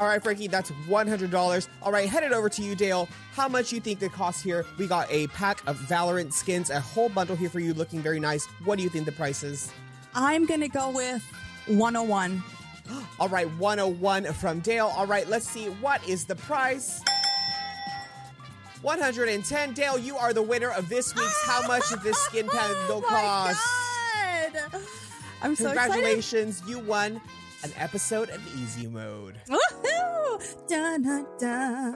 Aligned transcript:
All 0.00 0.06
right, 0.06 0.22
Frankie, 0.22 0.46
that's 0.46 0.70
$100. 0.88 1.68
All 1.82 1.92
right, 1.92 2.08
head 2.08 2.22
it 2.22 2.32
over 2.32 2.48
to 2.48 2.62
you, 2.62 2.74
Dale. 2.74 3.06
How 3.34 3.48
much 3.48 3.70
you 3.70 3.80
think 3.80 4.00
it 4.00 4.12
costs 4.12 4.42
here? 4.42 4.64
We 4.78 4.86
got 4.86 5.06
a 5.10 5.26
pack 5.26 5.62
of 5.68 5.76
Valorant 5.76 6.32
skins, 6.32 6.70
a 6.70 6.80
whole 6.80 7.10
bundle 7.10 7.36
here 7.36 7.50
for 7.50 7.60
you, 7.60 7.74
looking 7.74 8.00
very 8.00 8.18
nice. 8.18 8.46
What 8.64 8.78
do 8.78 8.82
you 8.82 8.88
think 8.88 9.04
the 9.04 9.12
price 9.12 9.42
is? 9.42 9.70
I'm 10.14 10.46
going 10.46 10.60
to 10.60 10.68
go 10.68 10.88
with 10.88 11.22
101. 11.66 12.42
All 13.20 13.28
right, 13.28 13.46
101 13.58 14.24
from 14.32 14.60
Dale. 14.60 14.86
All 14.96 15.06
right, 15.06 15.28
let's 15.28 15.46
see. 15.46 15.66
What 15.66 16.02
is 16.08 16.24
the 16.24 16.34
price? 16.34 17.02
110. 18.80 19.74
Dale, 19.74 19.98
you 19.98 20.16
are 20.16 20.32
the 20.32 20.42
winner 20.42 20.70
of 20.70 20.88
this 20.88 21.14
week's 21.14 21.44
How 21.44 21.60
Much 21.68 21.86
Did 21.90 22.00
This 22.00 22.16
Skin 22.16 22.46
Bundle 22.46 23.04
Oh 23.06 23.10
my 23.10 23.20
Cost? 23.20 23.60
God. 24.72 24.82
I'm 25.42 25.54
so 25.54 25.68
excited. 25.68 25.92
Congratulations, 25.92 26.62
you 26.66 26.78
won 26.78 27.20
an 27.62 27.72
episode 27.76 28.30
of 28.30 28.40
Easy 28.62 28.86
Mode. 28.86 29.36
Woohoo! 29.48 30.66
Da, 30.66 30.96
da, 30.98 31.22
da, 31.38 31.92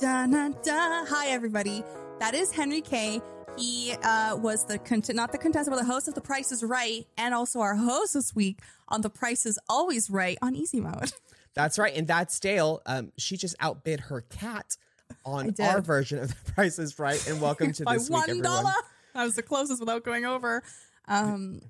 da, 0.00 0.26
da, 0.26 0.48
da. 0.48 1.04
Hi, 1.04 1.28
everybody. 1.28 1.84
That 2.18 2.34
is 2.34 2.50
Henry 2.50 2.80
K. 2.80 3.20
He 3.58 3.92
uh, 4.02 4.36
was 4.36 4.64
the 4.64 4.78
cont- 4.78 5.14
not 5.14 5.30
the 5.32 5.38
contestant, 5.38 5.76
but 5.76 5.82
the 5.84 5.92
host 5.92 6.08
of 6.08 6.14
The 6.14 6.22
Price 6.22 6.50
is 6.52 6.62
Right, 6.62 7.06
and 7.18 7.34
also 7.34 7.60
our 7.60 7.76
host 7.76 8.14
this 8.14 8.34
week 8.34 8.60
on 8.88 9.02
The 9.02 9.10
Price 9.10 9.44
is 9.44 9.58
Always 9.68 10.08
Right 10.08 10.38
on 10.40 10.54
Easy 10.54 10.80
Mode. 10.80 11.12
That's 11.54 11.78
right, 11.78 11.94
and 11.94 12.06
that's 12.06 12.40
Dale. 12.40 12.80
Um, 12.86 13.12
she 13.18 13.36
just 13.36 13.54
outbid 13.60 14.00
her 14.00 14.22
cat 14.22 14.78
on 15.26 15.54
our 15.60 15.82
version 15.82 16.18
of 16.20 16.28
The 16.30 16.52
Price 16.52 16.78
is 16.78 16.98
Right. 16.98 17.22
And 17.28 17.40
welcome 17.42 17.72
to 17.74 17.84
By 17.84 17.94
this 17.94 18.08
week, 18.08 18.18
one 18.18 18.30
everyone. 18.30 18.72
I 19.14 19.24
was 19.24 19.36
the 19.36 19.42
closest 19.42 19.78
without 19.78 20.02
going 20.04 20.24
over. 20.24 20.62
Um, 21.06 21.60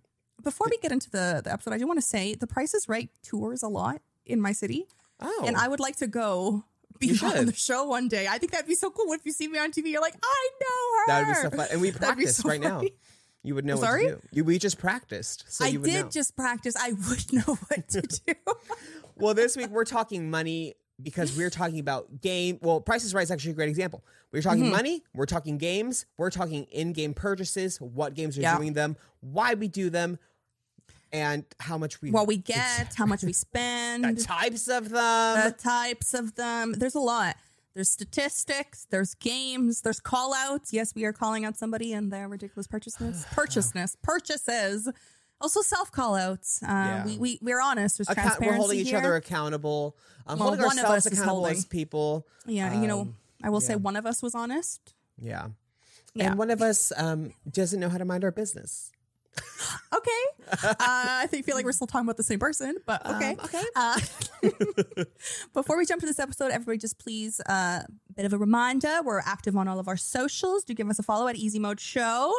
before 0.43 0.67
we 0.71 0.77
get 0.79 0.93
into 0.93 1.11
the, 1.11 1.41
the 1.45 1.53
episode, 1.53 1.73
I 1.75 1.79
do 1.79 1.87
want 1.87 1.99
to 2.01 2.07
say 2.07 2.35
The 2.35 2.47
Price 2.47 2.75
is 2.75 2.89
Right 2.89 3.11
tours 3.23 3.63
a 3.63 3.69
lot 3.69 4.01
in 4.27 4.41
my 4.41 4.53
city. 4.53 4.87
Oh, 5.21 5.45
and 5.47 5.57
I 5.57 5.69
would 5.69 5.81
like 5.81 5.97
to 5.97 6.07
go 6.07 6.65
be 6.99 7.19
on 7.23 7.47
the 7.47 7.55
show 7.55 7.85
one 7.87 8.09
day. 8.09 8.27
I 8.29 8.39
think 8.39 8.53
that'd 8.53 8.67
be 8.67 8.75
so 8.75 8.91
cool. 8.91 9.13
If 9.13 9.25
you 9.25 9.33
see 9.33 9.49
me 9.49 9.59
on 9.59 9.73
TV? 9.73 9.87
You're 9.89 10.01
like, 10.01 10.17
I 10.23 10.49
know 10.61 10.67
her. 10.99 11.07
that 11.07 11.27
would 11.27 11.35
be 11.35 11.51
so 11.51 11.57
fun. 11.57 11.69
And 11.73 11.81
we 11.81 11.93
practiced 11.93 12.43
so 12.43 12.49
right 12.49 12.61
now. 12.61 12.83
You 13.45 13.57
would 13.57 13.65
know 13.65 13.77
Sorry? 13.77 14.05
what 14.07 14.11
to 14.23 14.29
do. 14.29 14.29
You, 14.31 14.45
we 14.45 14.59
just 14.59 14.79
practiced, 14.79 15.45
so 15.53 15.65
I 15.65 15.69
you 15.69 15.81
would 15.81 15.91
did 15.91 16.05
know. 16.05 16.11
just 16.11 16.37
practice. 16.37 16.75
I 16.79 16.93
would 16.93 17.33
know 17.33 17.43
what 17.69 17.89
to 17.91 18.03
do. 18.03 18.35
Well, 19.17 19.35
this 19.35 19.57
week 19.57 19.69
we're 19.69 19.85
talking 19.85 20.31
money 20.31 20.75
because 21.03 21.37
we're 21.37 21.51
talking 21.51 21.79
about 21.79 22.21
game. 22.23 22.59
Well, 22.63 22.81
Price 22.81 23.05
is 23.05 23.13
Right 23.15 23.23
is 23.23 23.31
actually 23.31 23.51
a 23.53 23.55
great 23.55 23.69
example. 23.69 24.03
We're 24.33 24.43
talking 24.43 24.63
Mm-hmm. 24.63 24.73
money, 24.73 25.03
we're 25.15 25.27
talking 25.27 25.59
games, 25.59 26.07
we're 26.17 26.31
talking 26.31 26.65
in-game 26.65 27.13
purchases, 27.15 27.79
what 27.81 28.15
games 28.15 28.39
are 28.39 28.41
Yeah. 28.41 28.57
doing 28.57 28.73
them, 28.73 28.97
why 29.21 29.53
we 29.55 29.69
do 29.69 29.91
them, 29.91 30.19
and 31.13 31.45
how 31.61 31.77
much 31.79 32.01
we 32.01 32.11
what 32.11 32.27
we 32.27 32.37
get, 32.37 32.95
how 32.97 33.07
much 33.07 33.23
we 33.23 33.33
spend, 33.47 34.05
the 34.05 34.23
types 34.23 34.69
of 34.69 34.89
them. 34.91 35.45
the 35.51 35.55
types 35.59 36.15
of 36.15 36.35
them. 36.35 36.73
There's 36.73 36.95
a 36.95 37.01
lot. 37.01 37.37
There's 37.75 37.89
statistics, 37.91 38.87
there's 38.91 39.15
games, 39.15 39.81
there's 39.81 39.99
call 40.01 40.35
outs. 40.35 40.73
Yes, 40.75 40.95
we 40.95 41.05
are 41.05 41.13
calling 41.13 41.45
out 41.47 41.57
somebody 41.57 41.93
and 41.95 42.13
their 42.13 42.29
ridiculous 42.29 42.67
purchases, 42.67 43.25
Purchaseness. 43.33 43.97
Purchases. 44.03 44.89
Also 45.41 45.61
self 45.63 45.91
call 45.91 46.15
outs. 46.15 46.63
Uh, 46.63 46.67
Yeah. 46.69 47.05
we, 47.07 47.19
we, 47.19 47.39
we're 47.43 47.61
honest. 47.61 47.99
There's 47.99 48.09
Account- 48.11 48.27
transparency 48.27 48.51
we're 48.55 48.57
holding 48.59 48.79
each 48.81 48.89
here. 48.91 48.99
other 48.99 49.17
accountable. 49.17 49.97
Um, 50.27 50.39
Well, 50.39 50.49
holding 50.49 50.67
one 50.67 50.79
of 50.79 50.85
ourselves 50.85 51.07
accountable 51.07 51.37
holding. 51.41 51.57
as 51.57 51.65
people. 51.65 52.27
Yeah, 52.47 52.79
you 52.81 52.87
know, 52.87 53.01
Um, 53.01 53.17
I 53.43 53.51
will 53.51 53.61
say 53.61 53.75
one 53.75 53.97
of 53.97 54.07
us 54.07 54.23
was 54.23 54.35
honest. 54.35 54.95
Yeah. 55.19 55.49
Yeah. 56.15 56.29
And 56.31 56.39
one 56.39 56.51
of 56.51 56.61
us 56.63 56.93
um, 56.97 57.33
doesn't 57.51 57.81
know 57.81 57.89
how 57.89 57.99
to 57.99 58.05
mind 58.05 58.23
our 58.23 58.31
business. 58.31 58.93
Okay. 59.95 60.11
uh, 60.63 60.75
I 60.79 61.27
think 61.29 61.45
feel 61.45 61.55
like 61.55 61.65
we're 61.65 61.73
still 61.73 61.87
talking 61.87 62.07
about 62.07 62.17
the 62.17 62.23
same 62.23 62.39
person, 62.39 62.77
but 62.87 63.05
okay. 63.07 63.37
Um, 63.39 63.45
okay. 63.45 63.63
Uh, 63.77 64.01
before 65.55 65.77
we 65.77 65.85
jump 65.87 66.01
to 66.01 66.07
this 66.07 66.19
episode, 66.19 66.51
everybody 66.51 66.79
just 66.79 66.99
please 66.99 67.41
a 67.41 67.53
uh, 67.53 67.83
bit 68.15 68.25
of 68.25 68.33
a 68.33 68.39
reminder: 68.39 69.01
we're 69.05 69.21
active 69.21 69.57
on 69.57 69.69
all 69.69 69.79
of 69.79 69.89
our 69.89 69.97
socials. 69.97 70.65
Do 70.65 70.75
give 70.75 70.89
us 70.89 70.99
a 70.99 71.03
follow 71.03 71.29
at 71.29 71.37
Easy 71.37 71.59
Mode 71.59 71.81
Show. 71.81 72.33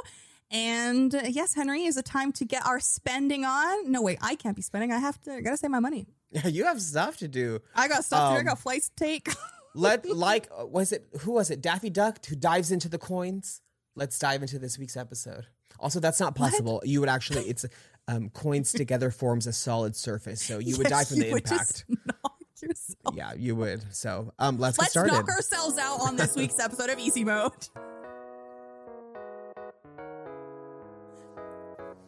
And 0.52 1.16
uh, 1.16 1.22
yes, 1.28 1.56
Henry, 1.56 1.84
is 1.86 1.98
it 1.98 2.06
time 2.06 2.32
to 2.34 2.46
get 2.46 2.66
our 2.66 2.80
spending 2.80 3.44
on? 3.46 3.92
No, 3.92 4.02
wait, 4.02 4.20
I 4.22 4.36
can't 4.36 4.56
be 4.56 4.62
spending. 4.62 4.92
I 4.92 5.00
have 5.00 5.20
to. 5.22 5.34
I 5.34 5.42
gotta 5.42 5.58
save 5.58 5.72
my 5.72 5.80
money. 5.80 6.06
Yeah, 6.32 6.48
you 6.48 6.66
have 6.66 6.82
stuff 6.82 7.18
to 7.18 7.28
do. 7.28 7.60
I 7.76 7.88
got 7.88 8.04
stuff 8.06 8.30
to 8.30 8.34
do. 8.34 8.38
I 8.38 8.40
Um, 8.40 8.46
got 8.46 8.60
flights 8.60 8.90
to 8.90 8.96
take. 8.96 9.30
Let 9.76 10.08
like 10.08 10.50
uh, 10.58 10.66
was 10.66 10.92
it 10.92 11.08
who 11.22 11.32
was 11.34 11.50
it 11.50 11.62
Daffy 11.62 11.90
Duck 11.90 12.24
who 12.26 12.36
dives 12.36 12.72
into 12.72 12.90
the 12.90 13.00
coins? 13.00 13.62
Let's 13.96 14.18
dive 14.20 14.42
into 14.42 14.60
this 14.60 14.78
week's 14.78 14.98
episode. 14.98 15.48
Also, 15.80 16.00
that's 16.00 16.20
not 16.20 16.36
possible. 16.36 16.82
You 16.86 17.00
would 17.00 17.10
actually 17.10 17.44
it's 17.44 17.66
um, 18.08 18.30
coins 18.30 18.72
together 18.72 19.12
forms 19.12 19.48
a 19.48 19.54
solid 19.54 19.96
surface, 19.96 20.42
so 20.42 20.60
you 20.60 20.78
would 20.78 20.88
die 20.88 21.00
Yes, 21.00 21.10
from 21.10 21.20
the 21.20 21.28
you 21.28 21.34
would 21.34 21.46
just 21.46 21.86
impact. 21.90 22.22
yourself. 22.62 23.16
Yeah, 23.16 23.34
you 23.34 23.56
would. 23.56 23.84
So 23.94 24.34
um, 24.40 24.58
let's, 24.60 24.78
get 24.78 24.92
started. 24.92 25.14
Let's 25.14 25.28
knock 25.28 25.36
ourselves 25.36 25.78
out 25.78 26.02
on 26.02 26.16
this 26.16 26.36
week's 26.36 26.60
episode 26.60 26.90
of 26.90 27.00
Easy 27.00 27.24
Mode. 27.24 27.68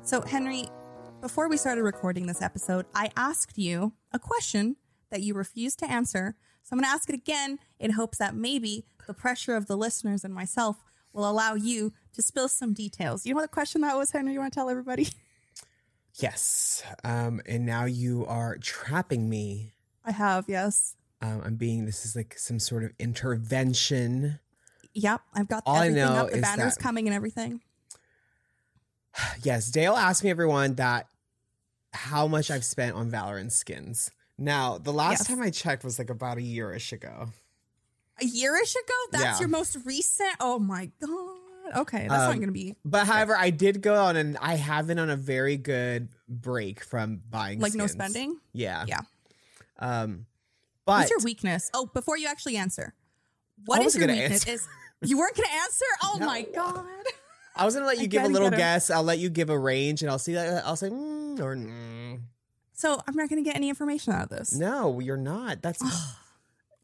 So, 0.01 0.21
Henry, 0.21 0.67
before 1.21 1.49
we 1.49 1.57
started 1.57 1.81
recording 1.81 2.27
this 2.27 2.41
episode, 2.41 2.85
I 2.93 3.09
asked 3.17 3.57
you 3.57 3.93
a 4.11 4.19
question 4.19 4.75
that 5.09 5.21
you 5.21 5.33
refused 5.33 5.79
to 5.79 5.89
answer. 5.89 6.35
So, 6.61 6.73
I'm 6.73 6.79
going 6.79 6.87
to 6.89 6.93
ask 6.93 7.09
it 7.09 7.15
again 7.15 7.57
in 7.79 7.91
hopes 7.91 8.19
that 8.19 8.35
maybe 8.35 8.85
the 9.07 9.13
pressure 9.15 9.55
of 9.55 9.65
the 9.65 9.75
listeners 9.75 10.23
and 10.23 10.33
myself 10.33 10.83
will 11.11 11.27
allow 11.27 11.55
you 11.55 11.91
to 12.15 12.21
spill 12.21 12.47
some 12.47 12.73
details. 12.73 13.25
You 13.25 13.33
know 13.33 13.37
what 13.37 13.43
the 13.43 13.53
question 13.53 13.81
that 13.81 13.95
was, 13.97 14.11
Henry? 14.11 14.33
You 14.33 14.39
want 14.39 14.51
to 14.53 14.59
tell 14.59 14.69
everybody? 14.69 15.07
yes, 16.15 16.83
um, 17.03 17.41
and 17.45 17.65
now 17.65 17.85
you 17.85 18.25
are 18.27 18.57
trapping 18.57 19.29
me. 19.29 19.73
I 20.03 20.11
have, 20.11 20.45
yes. 20.47 20.95
Um, 21.21 21.41
I'm 21.43 21.55
being 21.55 21.85
this 21.85 22.05
is 22.05 22.15
like 22.15 22.37
some 22.37 22.59
sort 22.59 22.83
of 22.83 22.91
intervention. 22.99 24.39
Yep, 24.93 25.21
I've 25.33 25.47
got 25.47 25.63
All 25.65 25.75
I 25.75 25.87
everything 25.87 26.05
know 26.05 26.13
up. 26.21 26.29
The 26.29 26.35
is 26.37 26.41
banner's 26.41 26.75
that- 26.75 26.83
coming 26.83 27.07
and 27.07 27.15
everything. 27.15 27.61
Yes, 29.43 29.69
Dale 29.71 29.93
asked 29.95 30.23
me 30.23 30.29
everyone 30.29 30.75
that 30.75 31.07
how 31.93 32.27
much 32.27 32.51
I've 32.51 32.65
spent 32.65 32.95
on 32.95 33.09
Valorant 33.09 33.51
skins. 33.51 34.11
Now, 34.37 34.77
the 34.77 34.91
last 34.91 35.19
Yes. 35.21 35.27
time 35.27 35.41
I 35.41 35.49
checked 35.49 35.83
was 35.85 35.97
like 35.97 36.09
about 36.09 36.37
a 36.37 36.41
yearish 36.41 36.91
ago. 36.91 37.29
A 38.21 38.25
yearish 38.25 38.75
ago? 38.75 38.93
That's 39.11 39.23
Yeah. 39.23 39.39
your 39.39 39.47
most 39.47 39.77
recent? 39.85 40.35
Oh 40.41 40.59
my 40.59 40.91
god. 41.01 41.37
Okay, 41.75 41.99
that's 42.07 42.09
not 42.11 42.29
Um, 42.31 42.35
going 42.37 42.47
to 42.47 42.53
be 42.53 42.75
But 42.85 43.07
however, 43.07 43.35
I 43.37 43.49
did 43.49 43.81
go 43.81 43.95
on 43.95 44.15
and 44.15 44.37
I 44.41 44.55
have 44.55 44.87
been 44.87 44.99
on 44.99 45.09
a 45.09 45.15
very 45.15 45.57
good 45.57 46.09
break 46.27 46.83
from 46.83 47.21
buying 47.29 47.59
like 47.59 47.73
no 47.73 47.87
spending. 47.87 48.37
Yeah. 48.53 48.85
Yeah. 48.87 49.01
Um 49.79 50.25
but 50.85 50.99
What's 50.99 51.09
your 51.09 51.19
weakness? 51.21 51.69
Oh, 51.73 51.87
before 51.93 52.17
you 52.17 52.27
actually 52.27 52.57
answer, 52.57 52.93
what 53.65 53.81
I 53.81 53.85
is 53.85 53.95
your 53.95 54.07
weakness? 54.07 54.47
answer. 54.47 54.51
Is 54.51 54.67
you 55.01 55.17
weren't 55.17 55.35
going 55.35 55.47
to 55.49 55.55
answer? 55.55 55.85
Oh 56.03 56.17
No. 56.19 56.25
my 56.27 56.41
god. 56.53 56.85
I 57.55 57.65
was 57.65 57.73
gonna 57.73 57.85
let 57.87 57.97
I 57.99 58.01
you 58.01 58.07
give 58.07 58.23
a 58.23 58.27
little 58.27 58.51
guess. 58.51 58.89
I'll 58.89 59.03
let 59.03 59.17
you 59.19 59.29
give 59.29 59.49
a 59.49 59.57
range 59.57 60.01
and 60.01 60.11
I'll 60.11 60.19
see 60.19 60.33
that 60.33 60.65
I'll 60.65 60.75
say 60.75 60.89
mm, 60.89 61.39
or 61.39 61.55
mm. 61.55 62.19
So 62.73 63.01
I'm 63.07 63.15
not 63.15 63.29
going 63.29 63.41
to 63.41 63.47
get 63.49 63.55
any 63.55 63.69
information 63.69 64.11
out 64.11 64.23
of 64.23 64.29
this. 64.29 64.53
no, 64.53 64.99
you're 64.99 65.15
not. 65.15 65.61
That's 65.61 65.81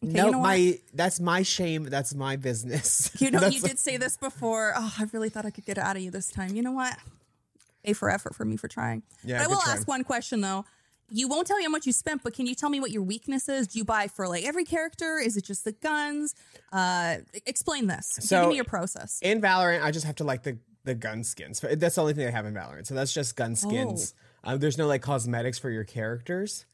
Okay, 0.04 0.14
no 0.14 0.26
you 0.26 0.32
know 0.32 0.40
my 0.40 0.80
that's 0.94 1.20
my 1.20 1.44
shame. 1.44 1.84
That's 1.84 2.14
my 2.16 2.36
business. 2.36 3.12
You 3.22 3.30
know, 3.30 3.46
you 3.48 3.62
did 3.62 3.78
say 3.78 3.98
this 3.98 4.18
before. 4.18 4.74
Oh, 4.76 4.94
I 4.98 5.06
really 5.12 5.30
thought 5.30 5.46
I 5.46 5.52
could 5.52 5.66
get 5.66 5.78
it 5.78 5.84
out 5.84 5.96
of 5.96 6.02
you 6.02 6.10
this 6.10 6.32
time. 6.32 6.56
You 6.56 6.64
know 6.64 6.72
what? 6.72 6.96
A 7.86 7.94
for 7.94 8.10
effort 8.10 8.36
for 8.36 8.46
me 8.46 8.58
for 8.58 8.68
trying. 8.68 9.04
Yeah, 9.24 9.38
but 9.40 9.44
I 9.44 9.48
will 9.48 9.62
try. 9.62 9.74
ask 9.74 9.88
one 9.88 10.04
question 10.04 10.42
though. 10.42 10.66
You 11.14 11.28
won't 11.28 11.46
tell 11.46 11.58
me 11.58 11.64
how 11.64 11.70
much 11.70 11.86
you 11.86 11.92
spent, 11.92 12.24
but 12.24 12.34
can 12.34 12.48
you 12.48 12.56
tell 12.56 12.70
me 12.70 12.80
what 12.80 12.90
your 12.90 13.04
weakness 13.04 13.50
is? 13.50 13.68
Do 13.68 13.78
you 13.80 13.86
buy 13.86 14.08
for 14.08 14.28
like 14.28 14.46
every 14.46 14.64
character? 14.64 15.20
Is 15.20 15.36
it 15.38 15.44
just 15.44 15.66
the 15.66 15.74
guns? 15.74 16.34
Uh, 16.72 17.18
explain 17.46 17.88
this. 17.88 18.18
So- 18.22 18.42
Give 18.42 18.50
me 18.50 18.56
your 18.56 18.64
process. 18.66 19.20
In 19.22 19.42
Valorant, 19.42 19.84
I 19.84 19.92
just 19.92 20.06
have 20.06 20.16
to 20.16 20.24
like 20.24 20.44
the 20.44 20.58
the 20.84 20.96
gun 20.96 21.24
skins. 21.24 21.60
That's 21.60 21.96
the 21.96 22.02
only 22.02 22.14
thing 22.14 22.28
I 22.28 22.32
have 22.32 22.46
in 22.48 22.56
Valorant. 22.56 22.88
So 22.88 22.96
that's 22.96 23.14
just 23.14 23.36
gun 23.36 23.56
skins. 23.56 24.16
Oh. 24.44 24.54
Um, 24.54 24.60
there's 24.60 24.80
no 24.80 24.88
like 24.88 25.04
cosmetics 25.04 25.60
for 25.60 25.70
your 25.70 25.84
characters. 25.84 26.66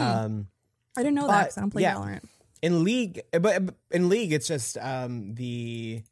Um, 0.00 0.48
I 0.96 1.02
didn't 1.02 1.14
know 1.14 1.28
that 1.28 1.42
because 1.42 1.58
I 1.58 1.60
don't 1.60 1.70
play 1.70 1.82
yeah. 1.82 1.94
Valorant. 1.94 2.24
In 2.64 2.82
League, 2.84 3.20
but 3.32 3.62
in 3.90 4.08
League, 4.08 4.32
it's 4.32 4.48
just 4.48 4.78
um, 4.78 5.34
the. 5.34 6.02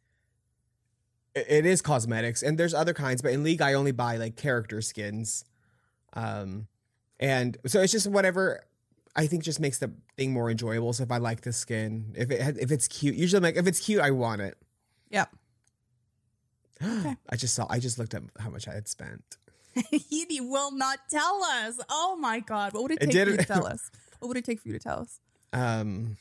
it- 1.34 1.46
It 1.48 1.66
is 1.66 1.80
cosmetics, 1.82 2.42
and 2.42 2.58
there's 2.58 2.74
other 2.74 2.92
kinds, 2.94 3.22
but 3.22 3.32
in 3.32 3.42
League, 3.42 3.62
I 3.62 3.72
only 3.74 3.92
buy 3.92 4.18
like 4.18 4.36
character 4.36 4.82
skins, 4.82 5.44
um, 6.12 6.66
and 7.18 7.56
so 7.66 7.80
it's 7.80 7.92
just 7.92 8.06
whatever 8.06 8.60
I 9.16 9.26
think 9.26 9.42
just 9.44 9.60
makes 9.60 9.78
the 9.78 9.90
thing 10.16 10.32
more 10.32 10.50
enjoyable. 10.50 10.92
So 10.92 11.02
if 11.04 11.10
I 11.12 11.18
like 11.18 11.40
the 11.42 11.52
skin, 11.52 12.12
if 12.16 12.30
it 12.30 12.58
if 12.58 12.70
it's 12.70 12.86
cute, 12.88 13.14
usually 13.16 13.38
I'm 13.38 13.42
like 13.44 13.56
if 13.56 13.66
it's 13.66 13.80
cute, 13.80 14.00
I 14.02 14.10
want 14.10 14.42
it. 14.42 14.56
Yep. 15.10 15.28
Okay. 16.82 17.14
I 17.30 17.36
just 17.36 17.54
saw. 17.54 17.66
I 17.70 17.78
just 17.78 17.96
looked 17.98 18.12
up 18.14 18.24
how 18.40 18.50
much 18.50 18.66
I 18.66 18.74
had 18.74 18.88
spent. 18.88 19.36
he 19.90 20.40
will 20.40 20.72
not 20.72 20.98
tell 21.08 21.42
us. 21.44 21.78
Oh 21.88 22.16
my 22.20 22.40
god. 22.40 22.72
What 22.74 22.82
would 22.82 22.92
it 22.92 22.98
It 23.02 23.10
take 23.10 23.24
for 23.24 23.30
you 23.30 23.36
to 23.36 23.44
tell 23.44 23.66
us? 23.74 23.90
What 24.18 24.28
would 24.28 24.36
it 24.36 24.44
take 24.44 24.60
for 24.60 24.68
you 24.68 24.74
to 24.74 24.80
tell 24.80 24.98
us? 25.00 25.20
Um, 25.52 26.16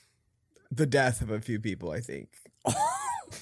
the 0.72 0.86
death 0.86 1.22
of 1.22 1.30
a 1.30 1.40
few 1.42 1.60
people. 1.60 1.92
I 1.92 2.00
think. 2.00 2.30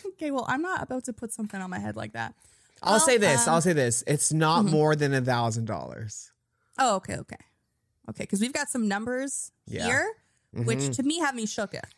Okay, 0.05 0.31
well, 0.31 0.45
I'm 0.47 0.61
not 0.61 0.83
about 0.83 1.05
to 1.05 1.13
put 1.13 1.31
something 1.33 1.59
on 1.61 1.69
my 1.69 1.79
head 1.79 1.95
like 1.95 2.11
that. 2.13 2.35
I'll 2.83 2.93
Well, 2.93 2.99
say 2.99 3.17
this. 3.17 3.47
um, 3.47 3.53
I'll 3.55 3.61
say 3.61 3.73
this. 3.73 4.03
It's 4.05 4.31
not 4.33 4.65
mhm. 4.65 4.71
more 4.71 4.95
than 4.95 5.13
a 5.13 5.21
thousand 5.21 5.65
dollars. 5.65 6.31
Oh, 6.77 6.97
okay, 6.97 7.15
okay. 7.17 7.37
Okay, 8.09 8.23
because 8.23 8.41
we've 8.41 8.53
got 8.53 8.69
some 8.69 8.87
numbers 8.87 9.51
Yeah. 9.65 9.85
here. 9.85 10.11
which 10.53 10.95
to 10.97 11.03
me 11.03 11.19
have 11.19 11.35
me 11.35 11.45
shooketh. 11.45 11.89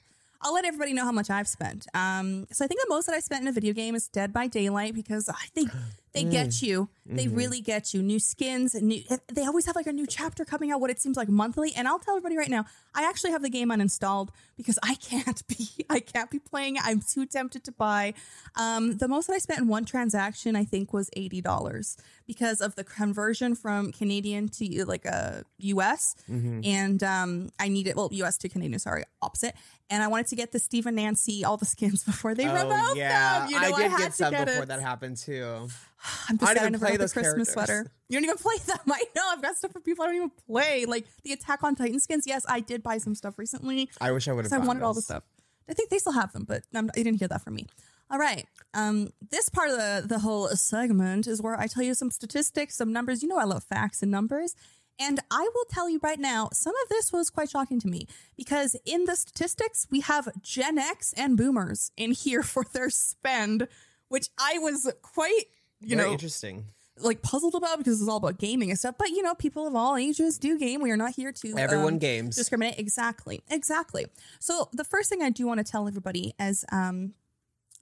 I'll 0.41 0.53
let 0.53 0.65
everybody 0.65 0.93
know 0.93 1.03
how 1.03 1.11
much 1.11 1.29
I've 1.29 1.47
spent. 1.47 1.87
Um, 1.93 2.47
so 2.51 2.63
I 2.63 2.67
think 2.67 2.79
the 2.81 2.87
most 2.89 3.05
that 3.07 3.15
I 3.15 3.19
spent 3.19 3.41
in 3.41 3.47
a 3.47 3.51
video 3.51 3.73
game 3.73 3.95
is 3.95 4.07
Dead 4.07 4.31
by 4.31 4.47
Daylight 4.47 4.93
because 4.93 5.27
I 5.29 5.47
think 5.53 5.71
they 6.13 6.23
mm. 6.23 6.31
get 6.31 6.61
you. 6.61 6.89
They 7.05 7.25
mm-hmm. 7.25 7.35
really 7.35 7.61
get 7.61 7.93
you. 7.93 8.01
New 8.01 8.19
skins, 8.19 8.75
new. 8.75 9.01
They 9.31 9.43
always 9.45 9.65
have 9.65 9.75
like 9.75 9.87
a 9.87 9.93
new 9.93 10.05
chapter 10.05 10.45
coming 10.45 10.71
out. 10.71 10.79
What 10.79 10.89
it 10.89 10.99
seems 10.99 11.17
like 11.17 11.29
monthly. 11.29 11.73
And 11.75 11.87
I'll 11.87 11.99
tell 11.99 12.15
everybody 12.15 12.37
right 12.37 12.49
now, 12.49 12.65
I 12.93 13.07
actually 13.07 13.31
have 13.31 13.41
the 13.41 13.49
game 13.49 13.69
uninstalled 13.69 14.29
because 14.55 14.77
I 14.83 14.95
can't 14.95 15.45
be. 15.47 15.67
I 15.89 15.99
can't 15.99 16.29
be 16.29 16.39
playing. 16.39 16.75
it. 16.75 16.83
I'm 16.85 17.01
too 17.01 17.25
tempted 17.25 17.63
to 17.65 17.71
buy. 17.71 18.13
Um, 18.55 18.97
the 18.97 19.07
most 19.07 19.27
that 19.27 19.33
I 19.33 19.39
spent 19.39 19.59
in 19.61 19.67
one 19.67 19.85
transaction, 19.85 20.55
I 20.55 20.63
think, 20.63 20.93
was 20.93 21.09
eighty 21.13 21.41
dollars 21.41 21.97
because 22.27 22.61
of 22.61 22.75
the 22.75 22.83
conversion 22.83 23.55
from 23.55 23.91
Canadian 23.91 24.47
to 24.49 24.81
uh, 24.81 24.85
like 24.85 25.05
uh, 25.05 25.09
a 25.11 25.43
US, 25.57 26.15
mm-hmm. 26.29 26.61
and 26.63 27.03
um, 27.03 27.49
I 27.59 27.67
needed 27.67 27.95
well 27.95 28.09
US 28.11 28.37
to 28.39 28.49
Canadian. 28.49 28.79
Sorry, 28.79 29.03
opposite. 29.21 29.55
And 29.89 30.01
I 30.01 30.07
wanted 30.07 30.27
to 30.27 30.35
get 30.37 30.53
the 30.53 30.59
Steve 30.59 30.85
and 30.85 30.95
Nancy 30.95 31.43
all 31.43 31.57
the 31.57 31.65
skins 31.65 32.03
before 32.05 32.35
they 32.35 32.47
Oh 32.47 32.71
out. 32.71 32.95
yeah, 32.95 33.39
them. 33.39 33.49
You 33.49 33.59
know, 33.59 33.67
I 33.67 33.81
did 33.81 33.91
had 33.91 33.99
get 33.99 34.13
some 34.13 34.31
get 34.31 34.47
before 34.47 34.63
it. 34.63 34.67
that 34.67 34.81
happened 34.81 35.17
too. 35.17 35.67
I'm 36.29 36.37
just 36.37 36.51
I 36.51 36.53
sad 36.53 36.61
don't 36.61 36.67
even 36.69 36.79
play 36.79 36.91
the 36.93 36.97
those 36.99 37.13
Christmas 37.13 37.53
characters. 37.53 37.53
sweater. 37.53 37.91
You 38.09 38.17
don't 38.17 38.25
even 38.25 38.37
play 38.37 38.55
them. 38.65 38.79
I 38.89 39.03
know. 39.15 39.23
I've 39.29 39.41
got 39.41 39.55
stuff 39.57 39.71
for 39.71 39.79
people 39.79 40.03
I 40.03 40.07
don't 40.07 40.15
even 40.15 40.31
play. 40.47 40.85
Like 40.85 41.05
the 41.23 41.33
Attack 41.33 41.63
on 41.63 41.75
Titan 41.75 41.99
skins. 41.99 42.25
Yes, 42.27 42.45
I 42.47 42.59
did 42.59 42.83
buy 42.83 42.97
some 42.97 43.15
stuff 43.15 43.37
recently. 43.37 43.89
I 43.99 44.11
wish 44.11 44.27
I 44.27 44.33
would 44.33 44.45
have. 44.45 44.53
I 44.53 44.65
wanted 44.65 44.83
all 44.83 44.93
the 44.93 45.01
stuff. 45.01 45.23
I 45.69 45.73
think 45.73 45.89
they 45.89 45.99
still 45.99 46.13
have 46.13 46.33
them, 46.33 46.43
but 46.45 46.63
I'm, 46.73 46.89
you 46.95 47.03
didn't 47.03 47.19
hear 47.19 47.27
that 47.29 47.41
from 47.41 47.55
me. 47.55 47.65
All 48.09 48.19
right. 48.19 48.45
Um, 48.73 49.13
this 49.29 49.47
part 49.47 49.69
of 49.69 49.77
the, 49.77 50.03
the 50.05 50.19
whole 50.19 50.49
segment 50.49 51.27
is 51.27 51.41
where 51.41 51.57
I 51.57 51.67
tell 51.67 51.83
you 51.83 51.93
some 51.93 52.11
statistics, 52.11 52.75
some 52.75 52.91
numbers. 52.91 53.23
You 53.23 53.29
know, 53.29 53.37
I 53.37 53.45
love 53.45 53.63
facts 53.63 54.01
and 54.01 54.11
numbers. 54.11 54.53
And 54.99 55.19
I 55.31 55.49
will 55.55 55.65
tell 55.69 55.89
you 55.89 55.99
right 56.03 56.19
now, 56.19 56.49
some 56.51 56.73
of 56.83 56.89
this 56.89 57.13
was 57.13 57.29
quite 57.29 57.49
shocking 57.49 57.79
to 57.79 57.87
me 57.87 58.07
because 58.37 58.75
in 58.85 59.05
the 59.05 59.15
statistics, 59.15 59.87
we 59.89 60.01
have 60.01 60.29
Gen 60.41 60.77
X 60.77 61.13
and 61.13 61.37
boomers 61.37 61.91
in 61.95 62.11
here 62.11 62.43
for 62.53 62.65
their 62.73 62.89
spend, 62.89 63.67
which 64.09 64.27
I 64.37 64.57
was 64.59 64.91
quite, 65.01 65.45
you 65.81 65.95
Very 65.95 66.07
know, 66.07 66.13
interesting. 66.13 66.65
like 66.99 67.21
puzzled 67.21 67.55
about 67.55 67.77
because 67.79 67.99
it's 68.01 68.09
all 68.09 68.17
about 68.17 68.37
gaming 68.37 68.69
and 68.69 68.77
stuff. 68.79 68.95
But 68.97 69.09
you 69.09 69.21
know, 69.21 69.33
people 69.35 69.67
of 69.67 69.75
all 69.75 69.97
ages 69.97 70.37
do 70.37 70.57
game. 70.57 70.81
We 70.81 70.91
are 70.91 70.97
not 70.97 71.11
here 71.15 71.31
to 71.31 71.57
Everyone 71.57 71.93
um, 71.93 71.99
games. 71.99 72.35
discriminate. 72.35 72.77
Exactly, 72.79 73.41
exactly. 73.49 74.05
So 74.39 74.69
the 74.73 74.83
first 74.83 75.09
thing 75.09 75.21
I 75.21 75.29
do 75.29 75.47
want 75.47 75.59
to 75.59 75.63
tell 75.69 75.87
everybody 75.87 76.33
is 76.39 76.63
um, 76.71 77.13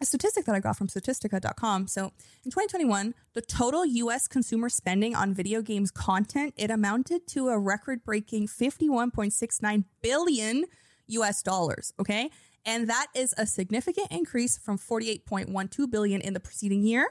a 0.01 0.05
statistic 0.05 0.45
that 0.45 0.55
I 0.55 0.59
got 0.61 0.77
from 0.77 0.87
Statistica.com. 0.87 1.87
So 1.87 2.05
in 2.45 2.51
2021, 2.51 3.13
the 3.33 3.41
total 3.41 3.85
U.S. 3.85 4.27
consumer 4.27 4.69
spending 4.69 5.13
on 5.15 5.33
video 5.33 5.61
games 5.61 5.91
content 5.91 6.53
it 6.55 6.71
amounted 6.71 7.27
to 7.27 7.49
a 7.49 7.59
record-breaking 7.59 8.47
51.69 8.47 9.83
billion 10.01 10.65
U.S. 11.07 11.43
dollars. 11.43 11.93
Okay. 11.99 12.29
And 12.65 12.89
that 12.89 13.07
is 13.15 13.33
a 13.37 13.45
significant 13.45 14.07
increase 14.11 14.57
from 14.57 14.77
48.12 14.77 15.89
billion 15.91 16.21
in 16.21 16.33
the 16.33 16.39
preceding 16.39 16.83
year. 16.83 17.07